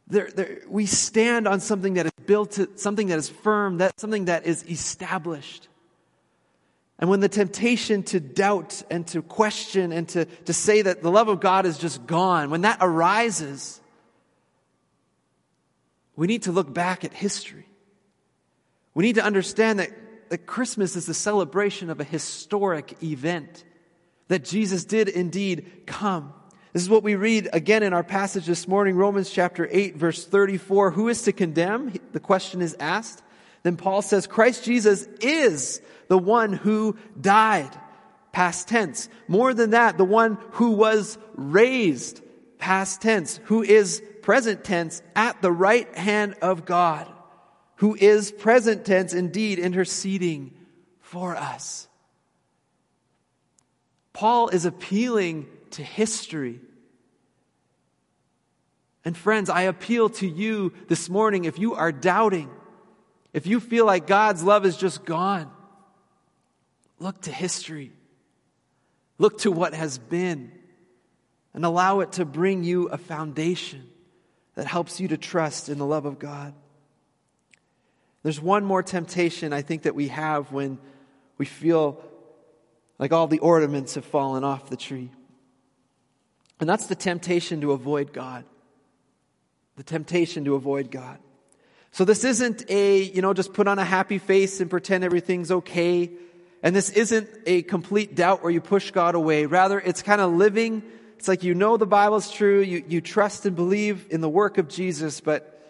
There, 0.07 0.31
there, 0.35 0.59
we 0.68 0.87
stand 0.87 1.46
on 1.46 1.61
something 1.61 1.94
that 1.94 2.07
is 2.07 2.12
built, 2.27 2.53
to, 2.53 2.68
something 2.77 3.09
that 3.09 3.18
is 3.18 3.29
firm, 3.29 3.79
that 3.79 4.00
something 4.00 4.24
that 4.24 4.46
is 4.46 4.64
established. 4.68 5.68
And 6.98 7.09
when 7.09 7.20
the 7.20 7.29
temptation 7.29 8.03
to 8.05 8.20
doubt 8.20 8.83
and 8.90 9.07
to 9.09 9.22
question 9.22 9.92
and 9.92 10.09
to, 10.11 10.24
to 10.24 10.53
say 10.53 10.83
that 10.83 11.03
the 11.03 11.11
love 11.11 11.29
of 11.29 11.40
God 11.40 11.66
is 11.66 11.79
just 11.79 12.07
gone, 12.07 12.50
when 12.50 12.62
that 12.62 12.79
arises, 12.81 13.81
we 16.16 16.27
need 16.27 16.42
to 16.42 16.53
look 16.53 16.72
back 16.72 17.05
at 17.05 17.12
history. 17.12 17.66
We 18.94 19.05
need 19.05 19.16
to 19.16 19.24
understand 19.24 19.79
that 19.79 19.90
that 20.31 20.46
Christmas 20.46 20.96
is 20.96 21.07
the 21.07 21.14
celebration 21.14 21.90
of 21.90 22.00
a 22.00 22.05
historic 22.05 23.00
event, 23.03 23.62
that 24.29 24.44
Jesus 24.44 24.85
did 24.85 25.09
indeed 25.09 25.83
come. 25.87 26.33
This 26.74 26.82
is 26.82 26.90
what 26.90 27.02
we 27.02 27.14
read 27.14 27.48
again 27.52 27.82
in 27.82 27.94
our 27.94 28.02
passage 28.02 28.44
this 28.44 28.68
morning, 28.68 28.96
Romans 28.96 29.30
chapter 29.30 29.66
8, 29.70 29.96
verse 29.96 30.26
34. 30.26 30.90
Who 30.90 31.08
is 31.08 31.22
to 31.22 31.32
condemn? 31.32 31.94
The 32.12 32.20
question 32.20 32.60
is 32.60 32.76
asked. 32.78 33.22
Then 33.62 33.76
Paul 33.78 34.02
says, 34.02 34.26
Christ 34.26 34.64
Jesus 34.64 35.06
is 35.22 35.80
the 36.08 36.18
one 36.18 36.52
who 36.52 36.98
died, 37.18 37.70
past 38.32 38.68
tense. 38.68 39.08
More 39.28 39.54
than 39.54 39.70
that, 39.70 39.96
the 39.96 40.04
one 40.04 40.37
who 40.50 40.72
was 40.72 41.16
raised, 41.37 42.20
past 42.58 43.00
tense, 43.00 43.40
who 43.44 43.62
is 43.62 44.02
present 44.20 44.64
tense, 44.64 45.00
at 45.16 45.40
the 45.40 45.52
right 45.52 45.96
hand 45.96 46.34
of 46.42 46.66
God 46.66 47.10
who 47.76 47.94
is 47.94 48.30
present 48.30 48.84
tense 48.84 49.12
indeed 49.12 49.58
interceding 49.58 50.52
for 51.00 51.37
us. 51.37 51.88
Paul 54.12 54.48
is 54.48 54.64
appealing 54.64 55.46
to 55.74 55.82
history. 55.82 56.60
And 59.04 59.16
friends, 59.16 59.50
I 59.50 59.62
appeal 59.62 60.08
to 60.10 60.26
you 60.26 60.72
this 60.88 61.08
morning 61.08 61.44
if 61.44 61.58
you 61.58 61.74
are 61.74 61.92
doubting, 61.92 62.50
if 63.32 63.46
you 63.46 63.60
feel 63.60 63.84
like 63.84 64.06
God's 64.06 64.42
love 64.42 64.64
is 64.64 64.76
just 64.76 65.04
gone, 65.04 65.50
look 66.98 67.20
to 67.22 67.32
history. 67.32 67.92
Look 69.18 69.38
to 69.38 69.52
what 69.52 69.74
has 69.74 69.98
been 69.98 70.50
and 71.52 71.64
allow 71.64 72.00
it 72.00 72.12
to 72.12 72.24
bring 72.24 72.64
you 72.64 72.88
a 72.88 72.98
foundation 72.98 73.88
that 74.54 74.66
helps 74.66 75.00
you 75.00 75.08
to 75.08 75.16
trust 75.16 75.68
in 75.68 75.78
the 75.78 75.87
love 75.87 76.04
of 76.04 76.18
God. 76.18 76.54
There's 78.22 78.40
one 78.40 78.64
more 78.64 78.82
temptation 78.82 79.52
I 79.52 79.62
think 79.62 79.82
that 79.82 79.94
we 79.94 80.08
have 80.08 80.50
when 80.50 80.78
we 81.38 81.44
feel 81.44 82.02
like 82.98 83.12
all 83.12 83.26
the 83.26 83.40
ornaments 83.40 83.94
have 83.94 84.04
fallen 84.04 84.44
off 84.44 84.70
the 84.70 84.76
tree. 84.76 85.10
And 86.64 86.68
that's 86.70 86.87
the 86.87 86.94
temptation 86.94 87.61
to 87.61 87.72
avoid 87.72 88.14
God. 88.14 88.42
The 89.77 89.83
temptation 89.83 90.46
to 90.46 90.55
avoid 90.55 90.90
God. 90.90 91.18
So 91.90 92.07
this 92.07 92.24
isn't 92.24 92.70
a, 92.70 93.03
you 93.03 93.20
know, 93.20 93.35
just 93.35 93.53
put 93.53 93.68
on 93.68 93.79
a 93.79 93.85
happy 93.85 94.16
face 94.16 94.62
and 94.62 94.70
pretend 94.70 95.05
everything's 95.05 95.50
okay. 95.50 96.11
And 96.62 96.74
this 96.74 96.88
isn't 96.88 97.29
a 97.44 97.61
complete 97.61 98.14
doubt 98.14 98.42
where 98.42 98.50
you 98.50 98.62
push 98.62 98.92
God 98.92 99.14
away. 99.14 99.44
Rather, 99.44 99.79
it's 99.79 100.00
kind 100.00 100.22
of 100.22 100.33
living. 100.33 100.83
It's 101.18 101.29
like 101.29 101.42
you 101.42 101.55
know 101.55 101.77
the 101.77 101.85
Bible's 101.85 102.31
true. 102.31 102.62
You, 102.62 102.83
you 102.88 103.03
trust 103.03 103.44
and 103.44 103.55
believe 103.55 104.07
in 104.09 104.22
the 104.22 104.31
work 104.31 104.57
of 104.57 104.66
Jesus, 104.68 105.20
but 105.20 105.61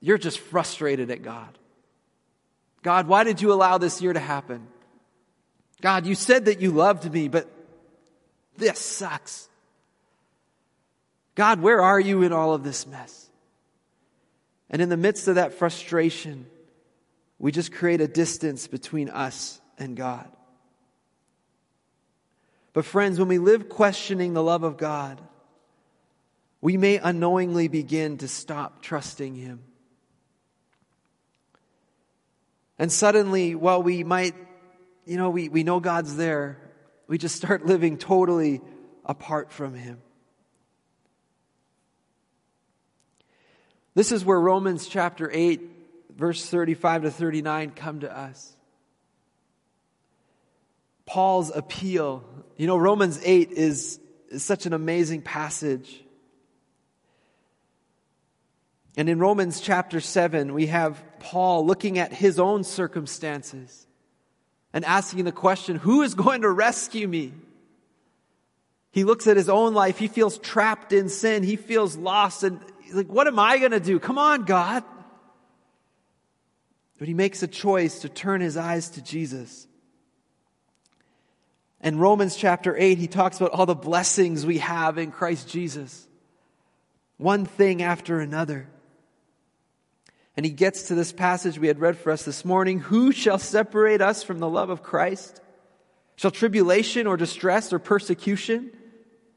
you're 0.00 0.18
just 0.18 0.38
frustrated 0.38 1.10
at 1.10 1.22
God. 1.24 1.58
God, 2.84 3.08
why 3.08 3.24
did 3.24 3.42
you 3.42 3.52
allow 3.52 3.76
this 3.76 4.00
year 4.00 4.12
to 4.12 4.20
happen? 4.20 4.68
God, 5.80 6.06
you 6.06 6.14
said 6.14 6.44
that 6.44 6.60
you 6.60 6.70
loved 6.70 7.12
me, 7.12 7.26
but 7.26 7.50
this 8.56 8.78
sucks. 8.78 9.48
God, 11.34 11.60
where 11.60 11.80
are 11.80 12.00
you 12.00 12.22
in 12.22 12.32
all 12.32 12.52
of 12.54 12.62
this 12.62 12.86
mess? 12.86 13.30
And 14.68 14.82
in 14.82 14.88
the 14.88 14.96
midst 14.96 15.28
of 15.28 15.36
that 15.36 15.54
frustration, 15.54 16.46
we 17.38 17.52
just 17.52 17.72
create 17.72 18.00
a 18.00 18.08
distance 18.08 18.68
between 18.68 19.08
us 19.08 19.60
and 19.78 19.96
God. 19.96 20.30
But, 22.72 22.84
friends, 22.84 23.18
when 23.18 23.28
we 23.28 23.38
live 23.38 23.68
questioning 23.68 24.32
the 24.32 24.42
love 24.42 24.62
of 24.62 24.78
God, 24.78 25.20
we 26.62 26.76
may 26.76 26.96
unknowingly 26.98 27.68
begin 27.68 28.18
to 28.18 28.28
stop 28.28 28.80
trusting 28.80 29.34
Him. 29.34 29.60
And 32.78 32.90
suddenly, 32.90 33.54
while 33.54 33.82
we 33.82 34.04
might, 34.04 34.34
you 35.04 35.16
know, 35.16 35.30
we, 35.30 35.48
we 35.48 35.64
know 35.64 35.80
God's 35.80 36.16
there, 36.16 36.58
we 37.08 37.18
just 37.18 37.36
start 37.36 37.66
living 37.66 37.98
totally 37.98 38.62
apart 39.04 39.52
from 39.52 39.74
Him. 39.74 40.00
This 43.94 44.12
is 44.12 44.24
where 44.24 44.40
Romans 44.40 44.86
chapter 44.86 45.30
8, 45.32 45.60
verse 46.16 46.46
35 46.46 47.02
to 47.02 47.10
39 47.10 47.70
come 47.72 48.00
to 48.00 48.16
us. 48.16 48.56
Paul's 51.04 51.50
appeal. 51.54 52.24
You 52.56 52.66
know, 52.66 52.76
Romans 52.76 53.20
8 53.22 53.50
is, 53.52 54.00
is 54.28 54.42
such 54.42 54.66
an 54.66 54.72
amazing 54.72 55.22
passage. 55.22 56.02
And 58.96 59.08
in 59.08 59.18
Romans 59.18 59.60
chapter 59.60 60.00
7, 60.00 60.54
we 60.54 60.66
have 60.66 61.02
Paul 61.18 61.66
looking 61.66 61.98
at 61.98 62.12
his 62.12 62.38
own 62.38 62.64
circumstances 62.64 63.86
and 64.72 64.84
asking 64.84 65.24
the 65.24 65.32
question, 65.32 65.76
Who 65.76 66.02
is 66.02 66.14
going 66.14 66.42
to 66.42 66.50
rescue 66.50 67.08
me? 67.08 67.32
He 68.90 69.04
looks 69.04 69.26
at 69.26 69.38
his 69.38 69.48
own 69.48 69.72
life. 69.72 69.98
He 69.98 70.08
feels 70.08 70.38
trapped 70.38 70.92
in 70.92 71.08
sin. 71.08 71.42
He 71.42 71.56
feels 71.56 71.96
lost. 71.96 72.42
And 72.42 72.60
like, 72.94 73.08
what 73.08 73.26
am 73.26 73.38
I 73.38 73.58
going 73.58 73.72
to 73.72 73.80
do? 73.80 73.98
Come 73.98 74.18
on, 74.18 74.44
God. 74.44 74.84
But 76.98 77.08
he 77.08 77.14
makes 77.14 77.42
a 77.42 77.48
choice 77.48 78.00
to 78.00 78.08
turn 78.08 78.40
his 78.40 78.56
eyes 78.56 78.90
to 78.90 79.02
Jesus. 79.02 79.66
In 81.82 81.98
Romans 81.98 82.36
chapter 82.36 82.76
8, 82.76 82.98
he 82.98 83.08
talks 83.08 83.38
about 83.38 83.50
all 83.50 83.66
the 83.66 83.74
blessings 83.74 84.46
we 84.46 84.58
have 84.58 84.98
in 84.98 85.10
Christ 85.10 85.48
Jesus. 85.48 86.06
One 87.16 87.44
thing 87.44 87.82
after 87.82 88.20
another. 88.20 88.68
And 90.36 90.46
he 90.46 90.52
gets 90.52 90.84
to 90.84 90.94
this 90.94 91.12
passage 91.12 91.58
we 91.58 91.66
had 91.66 91.80
read 91.80 91.98
for 91.98 92.12
us 92.12 92.24
this 92.24 92.44
morning 92.44 92.78
Who 92.80 93.12
shall 93.12 93.38
separate 93.38 94.00
us 94.00 94.22
from 94.22 94.38
the 94.38 94.48
love 94.48 94.70
of 94.70 94.82
Christ? 94.82 95.40
Shall 96.16 96.30
tribulation 96.30 97.06
or 97.06 97.16
distress 97.16 97.72
or 97.72 97.78
persecution, 97.78 98.70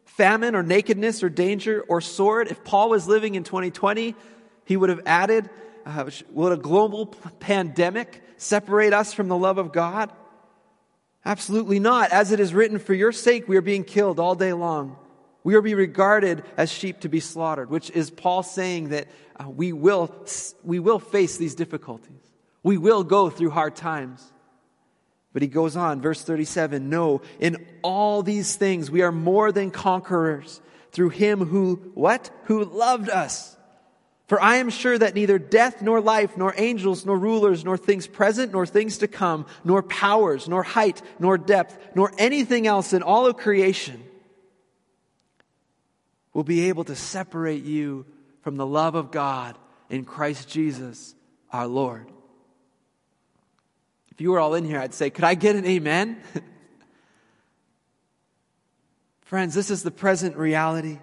famine 0.05 0.55
or 0.55 0.63
nakedness 0.63 1.23
or 1.23 1.29
danger 1.29 1.83
or 1.87 2.01
sword? 2.01 2.47
If 2.49 2.63
Paul 2.63 2.89
was 2.89 3.07
living 3.07 3.35
in 3.35 3.43
2020, 3.43 4.15
he 4.65 4.77
would 4.77 4.89
have 4.89 5.01
added, 5.05 5.49
uh, 5.85 6.09
Will 6.31 6.51
a 6.51 6.57
global 6.57 7.07
pandemic 7.39 8.21
separate 8.37 8.93
us 8.93 9.13
from 9.13 9.27
the 9.27 9.37
love 9.37 9.57
of 9.57 9.71
God? 9.71 10.11
Absolutely 11.25 11.79
not. 11.79 12.11
As 12.11 12.31
it 12.31 12.39
is 12.39 12.53
written, 12.53 12.79
for 12.79 12.93
your 12.93 13.11
sake 13.11 13.47
we 13.47 13.57
are 13.57 13.61
being 13.61 13.83
killed 13.83 14.19
all 14.19 14.35
day 14.35 14.53
long. 14.53 14.97
We 15.43 15.55
are 15.55 15.61
being 15.61 15.77
regarded 15.77 16.43
as 16.57 16.71
sheep 16.71 17.01
to 17.01 17.09
be 17.09 17.19
slaughtered, 17.19 17.69
which 17.69 17.91
is 17.91 18.09
Paul 18.09 18.41
saying 18.41 18.89
that 18.89 19.07
uh, 19.39 19.49
we, 19.49 19.73
will, 19.73 20.11
we 20.63 20.79
will 20.79 20.99
face 20.99 21.37
these 21.37 21.53
difficulties. 21.53 22.21
We 22.63 22.77
will 22.77 23.03
go 23.03 23.29
through 23.29 23.51
hard 23.51 23.75
times. 23.75 24.31
But 25.35 25.41
he 25.41 25.49
goes 25.49 25.75
on, 25.75 25.99
verse 25.99 26.21
37, 26.21 26.89
no, 26.89 27.21
in 27.41 27.57
all 27.81 28.23
these 28.23 28.55
things 28.55 28.89
we 28.89 29.01
are 29.01 29.11
more 29.11 29.51
than 29.51 29.69
conquerors 29.69 30.61
through 30.93 31.09
him 31.09 31.43
who, 31.43 31.91
what? 31.93 32.29
Who 32.45 32.63
loved 32.63 33.09
us. 33.09 33.57
For 34.27 34.41
I 34.41 34.55
am 34.55 34.69
sure 34.69 34.97
that 34.97 35.13
neither 35.13 35.37
death, 35.37 35.81
nor 35.81 35.99
life, 35.99 36.37
nor 36.37 36.53
angels, 36.55 37.05
nor 37.05 37.17
rulers, 37.17 37.65
nor 37.65 37.75
things 37.75 38.07
present, 38.07 38.53
nor 38.53 38.65
things 38.65 38.99
to 38.99 39.09
come, 39.09 39.45
nor 39.65 39.83
powers, 39.83 40.47
nor 40.47 40.63
height, 40.63 41.01
nor 41.19 41.37
depth, 41.37 41.77
nor 41.95 42.13
anything 42.17 42.65
else 42.65 42.93
in 42.93 43.03
all 43.03 43.25
of 43.25 43.35
creation 43.35 44.01
will 46.31 46.45
be 46.45 46.69
able 46.69 46.85
to 46.85 46.95
separate 46.95 47.65
you 47.65 48.05
from 48.39 48.55
the 48.55 48.65
love 48.65 48.95
of 48.95 49.11
God 49.11 49.57
in 49.89 50.05
Christ 50.05 50.47
Jesus 50.47 51.13
our 51.51 51.67
Lord. 51.67 52.09
If 54.15 54.21
you 54.21 54.31
were 54.31 54.39
all 54.39 54.55
in 54.55 54.63
here, 54.63 54.79
I'd 54.79 54.93
say, 54.93 55.09
could 55.09 55.25
I 55.25 55.35
get 55.35 55.57
an 55.57 55.65
amen? 55.65 56.17
Friends, 59.23 59.53
this 59.53 59.69
is 59.69 59.83
the 59.83 59.91
present 59.91 60.37
reality. 60.37 60.99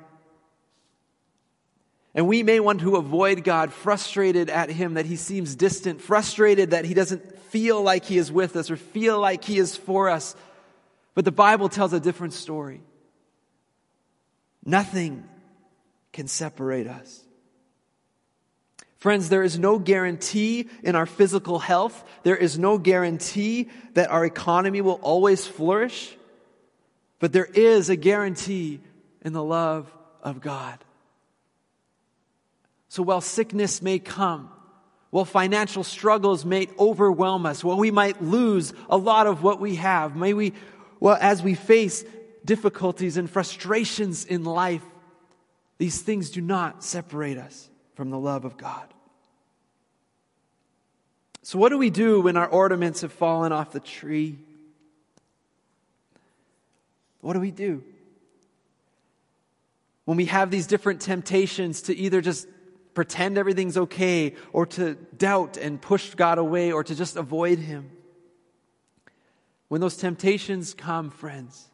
And 2.14 2.26
we 2.26 2.42
may 2.42 2.58
want 2.58 2.80
to 2.80 2.96
avoid 2.96 3.44
God, 3.44 3.70
frustrated 3.70 4.48
at 4.48 4.70
Him 4.70 4.94
that 4.94 5.04
He 5.04 5.16
seems 5.16 5.54
distant, 5.54 6.00
frustrated 6.00 6.70
that 6.70 6.86
He 6.86 6.94
doesn't 6.94 7.38
feel 7.50 7.82
like 7.82 8.06
He 8.06 8.16
is 8.16 8.32
with 8.32 8.56
us 8.56 8.70
or 8.70 8.76
feel 8.76 9.20
like 9.20 9.44
He 9.44 9.58
is 9.58 9.76
for 9.76 10.08
us. 10.08 10.34
But 11.14 11.26
the 11.26 11.32
Bible 11.32 11.68
tells 11.68 11.92
a 11.92 12.00
different 12.00 12.32
story. 12.32 12.80
Nothing 14.64 15.28
can 16.12 16.28
separate 16.28 16.86
us. 16.86 17.22
Friends, 19.02 19.28
there 19.28 19.42
is 19.42 19.58
no 19.58 19.80
guarantee 19.80 20.68
in 20.84 20.94
our 20.94 21.06
physical 21.06 21.58
health. 21.58 22.04
There 22.22 22.36
is 22.36 22.56
no 22.56 22.78
guarantee 22.78 23.68
that 23.94 24.12
our 24.12 24.24
economy 24.24 24.80
will 24.80 25.00
always 25.02 25.44
flourish. 25.44 26.16
But 27.18 27.32
there 27.32 27.46
is 27.52 27.90
a 27.90 27.96
guarantee 27.96 28.78
in 29.22 29.32
the 29.32 29.42
love 29.42 29.92
of 30.22 30.40
God. 30.40 30.78
So 32.90 33.02
while 33.02 33.20
sickness 33.20 33.82
may 33.82 33.98
come, 33.98 34.48
while 35.10 35.24
financial 35.24 35.82
struggles 35.82 36.44
may 36.44 36.68
overwhelm 36.78 37.44
us, 37.44 37.64
while 37.64 37.78
we 37.78 37.90
might 37.90 38.22
lose 38.22 38.72
a 38.88 38.96
lot 38.96 39.26
of 39.26 39.42
what 39.42 39.58
we 39.58 39.74
have, 39.74 40.14
may 40.14 40.32
we, 40.32 40.52
well, 41.00 41.18
as 41.20 41.42
we 41.42 41.56
face 41.56 42.04
difficulties 42.44 43.16
and 43.16 43.28
frustrations 43.28 44.24
in 44.24 44.44
life, 44.44 44.84
these 45.78 46.00
things 46.00 46.30
do 46.30 46.40
not 46.40 46.84
separate 46.84 47.36
us 47.36 47.68
from 47.94 48.10
the 48.10 48.18
love 48.18 48.44
of 48.44 48.56
God. 48.56 48.92
So, 51.42 51.58
what 51.58 51.70
do 51.70 51.78
we 51.78 51.90
do 51.90 52.20
when 52.20 52.36
our 52.36 52.48
ornaments 52.48 53.00
have 53.00 53.12
fallen 53.12 53.52
off 53.52 53.72
the 53.72 53.80
tree? 53.80 54.38
What 57.20 57.34
do 57.34 57.40
we 57.40 57.50
do? 57.50 57.82
When 60.04 60.16
we 60.16 60.26
have 60.26 60.50
these 60.50 60.66
different 60.66 61.00
temptations 61.00 61.82
to 61.82 61.96
either 61.96 62.20
just 62.20 62.46
pretend 62.94 63.38
everything's 63.38 63.76
okay 63.76 64.34
or 64.52 64.66
to 64.66 64.94
doubt 64.94 65.56
and 65.56 65.80
push 65.80 66.14
God 66.14 66.38
away 66.38 66.72
or 66.72 66.84
to 66.84 66.94
just 66.94 67.16
avoid 67.16 67.58
Him. 67.58 67.90
When 69.68 69.80
those 69.80 69.96
temptations 69.96 70.74
come, 70.74 71.10
friends, 71.10 71.68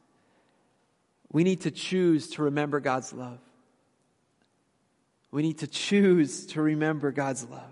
we 1.32 1.44
need 1.44 1.62
to 1.62 1.70
choose 1.70 2.28
to 2.30 2.42
remember 2.42 2.80
God's 2.80 3.12
love. 3.12 3.40
We 5.30 5.42
need 5.42 5.58
to 5.58 5.66
choose 5.66 6.46
to 6.46 6.62
remember 6.62 7.12
God's 7.12 7.44
love. 7.44 7.62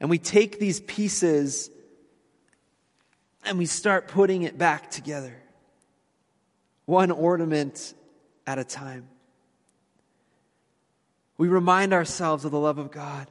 And 0.00 0.10
we 0.10 0.18
take 0.18 0.58
these 0.58 0.80
pieces 0.80 1.70
and 3.44 3.58
we 3.58 3.66
start 3.66 4.08
putting 4.08 4.42
it 4.42 4.56
back 4.56 4.90
together, 4.90 5.36
one 6.86 7.10
ornament 7.10 7.94
at 8.46 8.58
a 8.58 8.64
time. 8.64 9.08
We 11.38 11.48
remind 11.48 11.92
ourselves 11.92 12.44
of 12.44 12.52
the 12.52 12.58
love 12.58 12.78
of 12.78 12.90
God. 12.90 13.28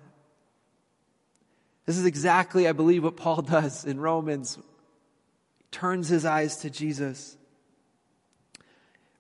This 1.86 1.98
is 1.98 2.06
exactly, 2.06 2.68
I 2.68 2.74
believe, 2.74 3.04
what 3.04 3.18
Paul 3.18 3.42
does 3.42 3.86
in 3.86 4.00
Romans. 4.00 4.56
He 4.56 5.66
turns 5.72 6.10
his 6.10 6.26
eyes 6.26 6.58
to 6.58 6.70
Jesus. 6.70 7.38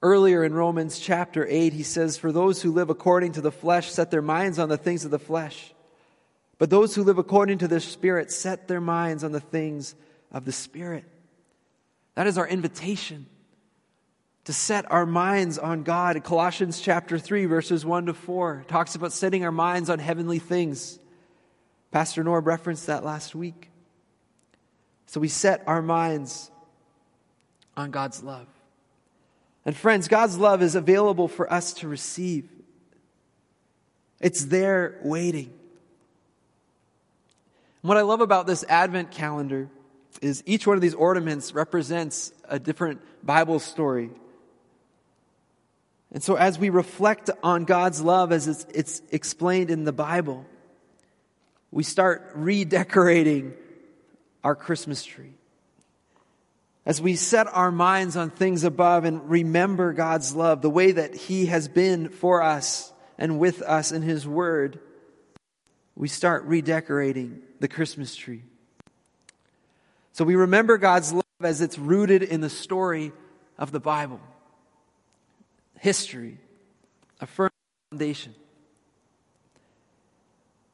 Earlier 0.04 0.44
in 0.44 0.54
Romans 0.54 0.98
chapter 0.98 1.46
8, 1.48 1.74
he 1.74 1.84
says, 1.84 2.18
For 2.18 2.32
those 2.32 2.62
who 2.62 2.72
live 2.72 2.90
according 2.90 3.34
to 3.34 3.42
the 3.42 3.52
flesh 3.52 3.92
set 3.92 4.10
their 4.10 4.22
minds 4.22 4.58
on 4.58 4.68
the 4.68 4.78
things 4.78 5.06
of 5.06 5.12
the 5.12 5.20
flesh. 5.20 5.74
But 6.58 6.70
those 6.70 6.96
who 6.96 7.04
live 7.04 7.20
according 7.20 7.60
to 7.60 7.68
the 7.68 7.80
Spirit 7.80 8.32
set 8.32 8.68
their 8.68 8.82
minds 8.82 9.24
on 9.24 9.32
the 9.32 9.40
things 9.40 9.96
of 10.32 10.46
the 10.46 10.52
Spirit. 10.52 11.06
That 12.16 12.28
is 12.28 12.38
our 12.38 12.48
invitation 12.48 13.28
to 14.46 14.54
set 14.54 14.92
our 14.92 15.06
minds 15.06 15.60
on 15.60 15.84
God. 15.84 16.24
Colossians 16.24 16.82
chapter 16.82 17.20
3, 17.20 17.46
verses 17.46 17.86
1 17.86 18.08
to 18.08 18.14
4 18.14 18.66
talks 18.68 18.96
about 18.96 19.14
setting 19.14 19.46
our 19.46 19.52
minds 19.52 19.90
on 19.90 20.00
heavenly 20.00 20.40
things. 20.40 21.00
Pastor 21.92 22.24
Norb 22.24 22.46
referenced 22.46 22.88
that 22.88 23.04
last 23.04 23.36
week. 23.36 23.70
So 25.06 25.20
we 25.20 25.28
set 25.28 25.64
our 25.68 25.82
minds 25.82 26.50
on 27.78 27.92
God's 27.92 28.24
love. 28.24 28.48
And 29.66 29.76
friends, 29.76 30.08
God's 30.08 30.38
love 30.38 30.62
is 30.62 30.76
available 30.76 31.28
for 31.28 31.52
us 31.52 31.74
to 31.76 31.88
receive. 31.88 32.50
It's 34.20 34.46
there 34.46 35.00
waiting. 35.04 35.54
what 37.82 37.98
I 37.98 38.02
love 38.02 38.22
about 38.22 38.48
this 38.48 38.64
Advent 38.68 39.12
calendar 39.12 39.70
is 40.22 40.44
each 40.46 40.68
one 40.68 40.78
of 40.78 40.82
these 40.82 40.94
ornaments 40.94 41.54
represents 41.54 42.32
a 42.48 42.60
different 42.60 43.02
Bible 43.24 43.60
story. 43.60 44.12
And 46.12 46.22
so 46.22 46.36
as 46.36 46.60
we 46.60 46.70
reflect 46.70 47.30
on 47.42 47.66
God's 47.66 48.02
love 48.02 48.32
as 48.32 48.48
it's, 48.48 48.66
it's 48.74 49.02
explained 49.12 49.72
in 49.72 49.86
the 49.86 49.94
Bible, 49.94 50.46
we 51.72 51.84
start 51.84 52.32
redecorating 52.36 53.54
our 54.44 54.56
Christmas 54.56 55.04
tree. 55.04 55.34
As 56.86 57.00
we 57.00 57.16
set 57.16 57.48
our 57.48 57.72
minds 57.72 58.18
on 58.18 58.32
things 58.32 58.64
above 58.64 59.06
and 59.06 59.30
remember 59.30 59.94
God's 59.94 60.36
love, 60.36 60.62
the 60.62 60.70
way 60.70 60.92
that 60.92 61.14
He 61.14 61.46
has 61.46 61.68
been 61.68 62.10
for 62.10 62.42
us 62.42 62.92
and 63.18 63.38
with 63.38 63.62
us 63.62 63.92
in 63.92 64.02
His 64.02 64.28
Word, 64.28 64.80
we 65.96 66.08
start 66.08 66.44
redecorating 66.46 67.42
the 67.60 67.68
Christmas 67.68 68.16
tree. 68.16 68.42
So 70.14 70.26
we 70.26 70.36
remember 70.36 70.78
God's 70.78 71.14
love 71.14 71.24
as 71.40 71.62
it's 71.62 71.78
rooted 71.78 72.24
in 72.24 72.42
the 72.42 72.50
story 72.50 73.12
of 73.60 73.72
the 73.72 73.80
Bible, 73.80 74.20
history, 75.80 76.40
a 77.20 77.28
firm 77.28 77.52
foundation. 77.92 78.34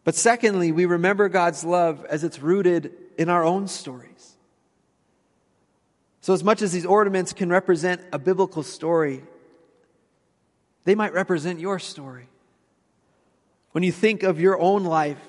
But 0.05 0.15
secondly, 0.15 0.71
we 0.71 0.85
remember 0.85 1.27
God's 1.27 1.65
love 1.65 2.05
as 2.05 2.23
it's 2.23 2.39
rooted 2.39 2.93
in 3.17 3.27
our 3.27 3.43
own 3.43 3.67
stories. 3.67 4.36
So, 6.27 6.33
as 6.33 6.43
much 6.43 6.61
as 6.61 6.73
these 6.73 6.85
ornaments 6.85 7.31
can 7.31 7.49
represent 7.49 8.01
a 8.11 8.19
biblical 8.19 8.61
story, 8.61 9.23
they 10.83 10.93
might 10.93 11.13
represent 11.13 11.61
your 11.61 11.79
story. 11.79 12.27
When 13.71 13.81
you 13.81 13.93
think 13.93 14.23
of 14.23 14.37
your 14.37 14.59
own 14.59 14.83
life, 14.83 15.25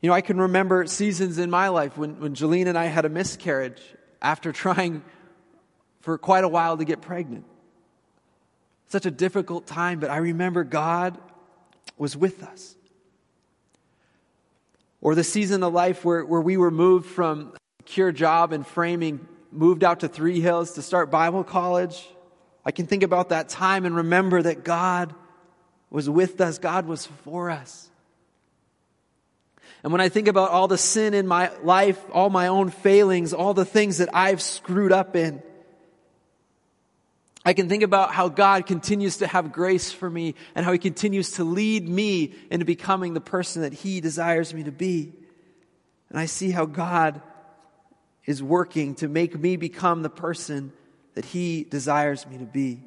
you 0.00 0.08
know, 0.08 0.12
I 0.12 0.22
can 0.22 0.40
remember 0.40 0.84
seasons 0.86 1.38
in 1.38 1.50
my 1.50 1.68
life 1.68 1.96
when, 1.96 2.18
when 2.18 2.34
Jolene 2.34 2.66
and 2.66 2.76
I 2.76 2.86
had 2.86 3.04
a 3.04 3.08
miscarriage 3.08 3.80
after 4.20 4.50
trying 4.64 5.04
for 6.00 6.18
quite 6.18 6.42
a 6.42 6.48
while 6.48 6.76
to 6.78 6.84
get 6.84 7.00
pregnant 7.00 7.44
such 8.88 9.06
a 9.06 9.12
difficult 9.12 9.68
time, 9.68 10.00
but 10.00 10.10
I 10.10 10.16
remember 10.16 10.64
God 10.64 11.16
was 11.96 12.16
with 12.16 12.42
us. 12.42 12.74
Or 15.04 15.14
the 15.14 15.22
season 15.22 15.62
of 15.62 15.72
life 15.74 16.02
where, 16.04 16.24
where 16.24 16.40
we 16.40 16.56
were 16.56 16.70
moved 16.70 17.06
from 17.06 17.52
secure 17.82 18.10
job 18.10 18.54
and 18.54 18.66
framing, 18.66 19.28
moved 19.52 19.84
out 19.84 20.00
to 20.00 20.08
Three 20.08 20.40
Hills 20.40 20.72
to 20.72 20.82
start 20.82 21.10
Bible 21.10 21.44
college. 21.44 22.08
I 22.64 22.70
can 22.70 22.86
think 22.86 23.02
about 23.02 23.28
that 23.28 23.50
time 23.50 23.84
and 23.84 23.94
remember 23.94 24.40
that 24.40 24.64
God 24.64 25.14
was 25.90 26.08
with 26.08 26.40
us, 26.40 26.58
God 26.58 26.86
was 26.86 27.04
for 27.04 27.50
us. 27.50 27.90
And 29.82 29.92
when 29.92 30.00
I 30.00 30.08
think 30.08 30.26
about 30.26 30.50
all 30.50 30.68
the 30.68 30.78
sin 30.78 31.12
in 31.12 31.26
my 31.26 31.52
life, 31.62 32.02
all 32.10 32.30
my 32.30 32.46
own 32.46 32.70
failings, 32.70 33.34
all 33.34 33.52
the 33.52 33.66
things 33.66 33.98
that 33.98 34.08
I've 34.14 34.40
screwed 34.40 34.90
up 34.90 35.14
in, 35.14 35.42
I 37.44 37.52
can 37.52 37.68
think 37.68 37.82
about 37.82 38.12
how 38.12 38.28
God 38.28 38.66
continues 38.66 39.18
to 39.18 39.26
have 39.26 39.52
grace 39.52 39.92
for 39.92 40.08
me 40.08 40.34
and 40.54 40.64
how 40.64 40.72
He 40.72 40.78
continues 40.78 41.32
to 41.32 41.44
lead 41.44 41.86
me 41.86 42.34
into 42.50 42.64
becoming 42.64 43.12
the 43.12 43.20
person 43.20 43.62
that 43.62 43.74
He 43.74 44.00
desires 44.00 44.54
me 44.54 44.62
to 44.64 44.72
be. 44.72 45.12
And 46.08 46.18
I 46.18 46.26
see 46.26 46.50
how 46.50 46.64
God 46.64 47.20
is 48.24 48.42
working 48.42 48.94
to 48.96 49.08
make 49.08 49.38
me 49.38 49.56
become 49.56 50.02
the 50.02 50.10
person 50.10 50.72
that 51.14 51.26
He 51.26 51.64
desires 51.64 52.26
me 52.26 52.38
to 52.38 52.46
be. 52.46 52.80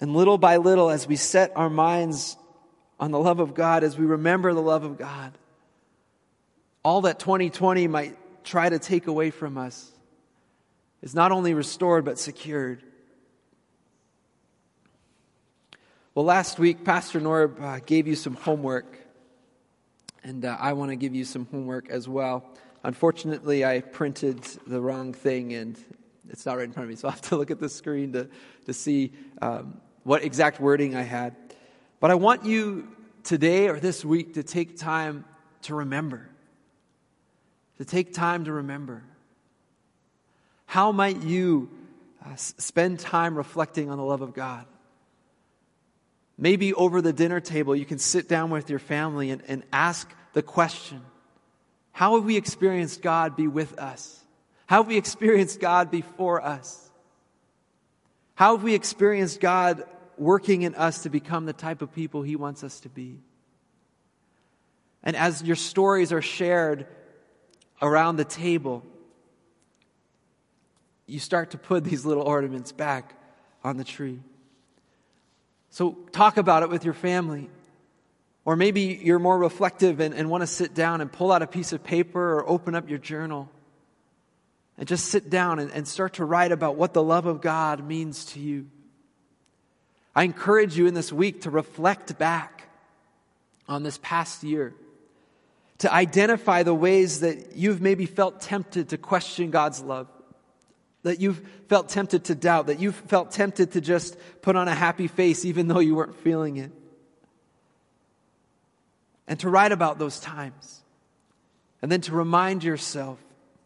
And 0.00 0.14
little 0.14 0.38
by 0.38 0.58
little, 0.58 0.90
as 0.90 1.08
we 1.08 1.16
set 1.16 1.52
our 1.56 1.68
minds 1.68 2.36
on 3.00 3.10
the 3.10 3.18
love 3.18 3.40
of 3.40 3.54
God, 3.54 3.82
as 3.82 3.98
we 3.98 4.06
remember 4.06 4.54
the 4.54 4.62
love 4.62 4.84
of 4.84 4.96
God, 4.96 5.32
all 6.84 7.00
that 7.00 7.18
2020 7.18 7.88
might 7.88 8.16
try 8.44 8.68
to 8.68 8.78
take 8.78 9.08
away 9.08 9.30
from 9.30 9.58
us 9.58 9.90
is 11.02 11.14
not 11.14 11.32
only 11.32 11.54
restored, 11.54 12.04
but 12.04 12.18
secured. 12.18 12.82
Well, 16.14 16.24
last 16.24 16.58
week, 16.58 16.84
Pastor 16.84 17.20
Norb 17.20 17.62
uh, 17.62 17.80
gave 17.86 18.08
you 18.08 18.16
some 18.16 18.34
homework, 18.34 18.98
and 20.24 20.44
uh, 20.44 20.56
I 20.58 20.72
want 20.72 20.90
to 20.90 20.96
give 20.96 21.14
you 21.14 21.24
some 21.24 21.46
homework 21.46 21.88
as 21.90 22.08
well. 22.08 22.44
Unfortunately, 22.82 23.64
I 23.64 23.80
printed 23.80 24.42
the 24.66 24.80
wrong 24.80 25.12
thing, 25.12 25.52
and 25.52 25.78
it's 26.28 26.44
not 26.44 26.56
right 26.56 26.64
in 26.64 26.72
front 26.72 26.84
of 26.84 26.90
me, 26.90 26.96
so 26.96 27.08
I'll 27.08 27.12
have 27.12 27.22
to 27.22 27.36
look 27.38 27.50
at 27.50 27.60
the 27.60 27.68
screen 27.68 28.12
to, 28.14 28.28
to 28.66 28.72
see 28.72 29.12
um, 29.40 29.80
what 30.02 30.24
exact 30.24 30.60
wording 30.60 30.96
I 30.96 31.02
had. 31.02 31.36
But 32.00 32.10
I 32.10 32.14
want 32.14 32.44
you 32.44 32.88
today 33.22 33.68
or 33.68 33.78
this 33.78 34.04
week 34.04 34.34
to 34.34 34.42
take 34.42 34.76
time 34.76 35.24
to 35.62 35.74
remember. 35.74 36.28
To 37.78 37.84
take 37.84 38.12
time 38.12 38.44
to 38.44 38.52
remember. 38.52 39.04
How 40.68 40.92
might 40.92 41.22
you 41.22 41.70
uh, 42.22 42.36
spend 42.36 43.00
time 43.00 43.36
reflecting 43.36 43.90
on 43.90 43.96
the 43.96 44.04
love 44.04 44.20
of 44.20 44.34
God? 44.34 44.66
Maybe 46.36 46.74
over 46.74 47.00
the 47.00 47.14
dinner 47.14 47.40
table, 47.40 47.74
you 47.74 47.86
can 47.86 47.98
sit 47.98 48.28
down 48.28 48.50
with 48.50 48.68
your 48.68 48.78
family 48.78 49.30
and, 49.30 49.40
and 49.48 49.62
ask 49.72 50.12
the 50.34 50.42
question 50.42 51.00
How 51.92 52.16
have 52.16 52.26
we 52.26 52.36
experienced 52.36 53.00
God 53.00 53.34
be 53.34 53.48
with 53.48 53.78
us? 53.78 54.22
How 54.66 54.82
have 54.82 54.88
we 54.88 54.98
experienced 54.98 55.58
God 55.58 55.90
before 55.90 56.44
us? 56.44 56.90
How 58.34 58.54
have 58.54 58.62
we 58.62 58.74
experienced 58.74 59.40
God 59.40 59.84
working 60.18 60.62
in 60.62 60.74
us 60.74 61.04
to 61.04 61.08
become 61.08 61.46
the 61.46 61.54
type 61.54 61.80
of 61.80 61.94
people 61.94 62.20
He 62.20 62.36
wants 62.36 62.62
us 62.62 62.80
to 62.80 62.90
be? 62.90 63.20
And 65.02 65.16
as 65.16 65.42
your 65.42 65.56
stories 65.56 66.12
are 66.12 66.20
shared 66.20 66.86
around 67.80 68.16
the 68.16 68.26
table, 68.26 68.84
you 71.08 71.18
start 71.18 71.50
to 71.52 71.58
put 71.58 71.84
these 71.84 72.04
little 72.04 72.22
ornaments 72.22 72.70
back 72.70 73.14
on 73.64 73.78
the 73.78 73.84
tree. 73.84 74.20
So 75.70 75.92
talk 76.12 76.36
about 76.36 76.62
it 76.62 76.68
with 76.68 76.84
your 76.84 76.94
family. 76.94 77.48
Or 78.44 78.56
maybe 78.56 79.00
you're 79.02 79.18
more 79.18 79.36
reflective 79.36 80.00
and, 80.00 80.14
and 80.14 80.30
want 80.30 80.42
to 80.42 80.46
sit 80.46 80.74
down 80.74 81.00
and 81.00 81.10
pull 81.10 81.32
out 81.32 81.42
a 81.42 81.46
piece 81.46 81.72
of 81.72 81.82
paper 81.82 82.38
or 82.38 82.48
open 82.48 82.74
up 82.74 82.88
your 82.88 82.98
journal 82.98 83.48
and 84.76 84.86
just 84.86 85.06
sit 85.06 85.28
down 85.28 85.58
and, 85.58 85.70
and 85.72 85.88
start 85.88 86.14
to 86.14 86.24
write 86.24 86.52
about 86.52 86.76
what 86.76 86.92
the 86.92 87.02
love 87.02 87.26
of 87.26 87.40
God 87.40 87.86
means 87.86 88.26
to 88.26 88.40
you. 88.40 88.66
I 90.14 90.24
encourage 90.24 90.76
you 90.76 90.86
in 90.86 90.94
this 90.94 91.12
week 91.12 91.42
to 91.42 91.50
reflect 91.50 92.18
back 92.18 92.68
on 93.66 93.82
this 93.82 93.98
past 94.02 94.42
year, 94.42 94.74
to 95.78 95.92
identify 95.92 96.62
the 96.62 96.74
ways 96.74 97.20
that 97.20 97.56
you've 97.56 97.80
maybe 97.80 98.06
felt 98.06 98.40
tempted 98.40 98.90
to 98.90 98.98
question 98.98 99.50
God's 99.50 99.80
love 99.80 100.08
that 101.02 101.20
you've 101.20 101.40
felt 101.68 101.88
tempted 101.88 102.24
to 102.24 102.34
doubt, 102.34 102.66
that 102.66 102.80
you've 102.80 102.94
felt 102.94 103.30
tempted 103.30 103.72
to 103.72 103.80
just 103.80 104.16
put 104.42 104.56
on 104.56 104.68
a 104.68 104.74
happy 104.74 105.06
face 105.06 105.44
even 105.44 105.68
though 105.68 105.78
you 105.78 105.94
weren't 105.94 106.16
feeling 106.16 106.56
it. 106.56 106.72
And 109.26 109.38
to 109.40 109.50
write 109.50 109.72
about 109.72 109.98
those 109.98 110.18
times. 110.20 110.82
And 111.80 111.92
then 111.92 112.00
to 112.02 112.12
remind 112.12 112.64
yourself 112.64 113.18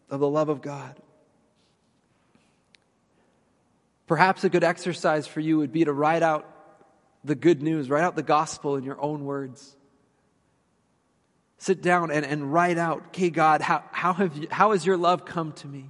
of 0.09 0.19
the 0.19 0.29
love 0.29 0.49
of 0.49 0.61
God. 0.61 0.95
Perhaps 4.05 4.43
a 4.43 4.49
good 4.49 4.63
exercise 4.63 5.25
for 5.25 5.39
you 5.39 5.57
would 5.57 5.71
be 5.71 5.85
to 5.85 5.93
write 5.93 6.21
out 6.21 6.47
the 7.23 7.35
good 7.35 7.63
news, 7.63 7.89
write 7.89 8.03
out 8.03 8.15
the 8.15 8.21
gospel 8.21 8.75
in 8.75 8.83
your 8.83 9.01
own 9.01 9.23
words. 9.23 9.75
Sit 11.57 11.81
down 11.81 12.11
and, 12.11 12.25
and 12.25 12.51
write 12.51 12.77
out, 12.77 13.05
okay, 13.07 13.29
God, 13.29 13.61
how, 13.61 13.83
how, 13.91 14.13
have 14.13 14.37
you, 14.37 14.47
how 14.51 14.71
has 14.71 14.85
your 14.85 14.97
love 14.97 15.23
come 15.23 15.53
to 15.53 15.67
me? 15.67 15.89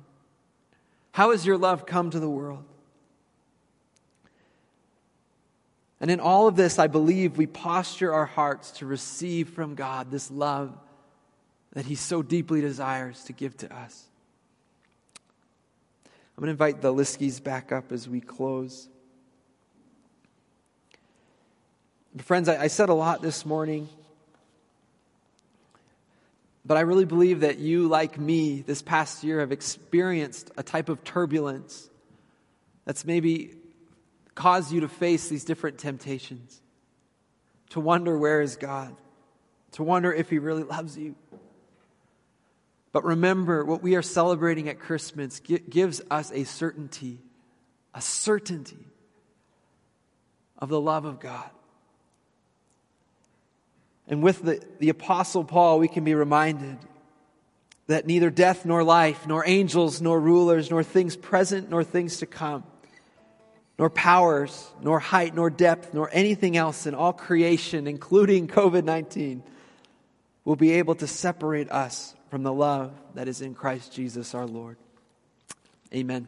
How 1.14 1.30
has 1.30 1.46
your 1.46 1.60
love 1.60 1.86
come 1.86 2.10
to 2.10 2.20
the 2.20 2.30
world? 2.30 2.66
And 6.02 6.10
in 6.10 6.20
all 6.20 6.48
of 6.48 6.56
this, 6.56 6.80
I 6.80 6.88
believe 6.88 7.38
we 7.38 7.46
posture 7.46 8.12
our 8.12 8.26
hearts 8.26 8.72
to 8.72 8.88
receive 8.88 9.50
from 9.50 9.76
God 9.76 10.10
this 10.10 10.32
love 10.32 10.76
that 11.74 11.86
He 11.86 11.94
so 11.94 12.24
deeply 12.24 12.62
desires 12.62 13.24
to 13.26 13.34
give 13.34 13.56
to 13.58 13.74
us. 13.74 14.06
I'm 16.36 16.42
going 16.42 16.48
to 16.48 16.52
invite 16.52 16.82
the 16.82 16.92
Liskies 16.92 17.40
back 17.40 17.72
up 17.72 17.92
as 17.92 18.10
we 18.10 18.20
close. 18.20 18.90
Friends, 22.18 22.50
I, 22.50 22.64
I 22.64 22.68
said 22.68 22.90
a 22.90 22.94
lot 22.94 23.22
this 23.22 23.46
morning. 23.46 23.88
But 26.66 26.78
I 26.78 26.82
really 26.82 27.06
believe 27.06 27.42
that 27.42 27.60
you, 27.60 27.88
like 27.88 28.18
me, 28.18 28.62
this 28.62 28.82
past 28.82 29.24
year 29.24 29.42
have 29.42 29.52
experienced 29.52 30.52
a 30.56 30.64
type 30.64 30.88
of 30.90 31.04
turbulence 31.04 31.90
that's 32.86 33.06
maybe 33.06 33.56
caused 34.34 34.72
you 34.72 34.82
to 34.82 34.88
face 34.88 35.28
these 35.28 35.44
different 35.44 35.78
temptations. 35.78 36.62
to 37.74 37.80
wonder 37.80 38.16
where 38.16 38.40
is 38.40 38.56
God, 38.56 38.96
to 39.72 39.82
wonder 39.82 40.14
if 40.14 40.30
He 40.30 40.38
really 40.38 40.62
loves 40.62 40.96
you. 40.96 41.16
But 42.92 43.04
remember, 43.04 43.66
what 43.66 43.82
we 43.82 43.96
are 43.96 44.04
celebrating 44.04 44.70
at 44.70 44.80
Christmas 44.80 45.40
gives 45.40 46.00
us 46.12 46.32
a 46.32 46.44
certainty, 46.44 47.18
a 47.96 48.00
certainty 48.00 48.86
of 50.60 50.70
the 50.70 50.80
love 50.80 51.06
of 51.06 51.20
God. 51.20 51.50
And 54.08 54.22
with 54.22 54.42
the, 54.42 54.62
the 54.80 54.90
Apostle 54.90 55.44
Paul, 55.44 55.80
we 55.80 55.88
can 55.88 56.04
be 56.04 56.16
reminded 56.16 56.78
that 57.88 58.06
neither 58.06 58.30
death 58.30 58.66
nor 58.66 58.84
life, 58.84 59.28
nor 59.28 59.44
angels 59.46 60.02
nor 60.02 60.20
rulers, 60.20 60.70
nor 60.70 60.84
things 60.84 61.16
present 61.16 61.70
nor 61.70 61.84
things 61.84 62.18
to 62.18 62.26
come, 62.26 62.64
nor 63.78 63.90
powers, 63.90 64.72
nor 64.82 65.00
height, 65.00 65.36
nor 65.36 65.50
depth, 65.50 65.94
nor 65.94 66.10
anything 66.14 66.56
else 66.58 66.86
in 66.86 66.96
all 66.96 67.14
creation, 67.14 67.88
including 67.88 68.48
COVID 68.48 68.84
19, 68.84 69.44
will 70.46 70.56
be 70.56 70.74
able 70.74 70.96
to 70.96 71.08
separate 71.08 71.72
us 71.72 72.16
from 72.30 72.44
the 72.44 72.54
love 72.54 72.92
that 73.16 73.28
is 73.28 73.42
in 73.42 73.54
Christ 73.54 73.94
Jesus 73.94 74.34
our 74.34 74.48
Lord. 74.48 74.78
Amen. 75.94 76.28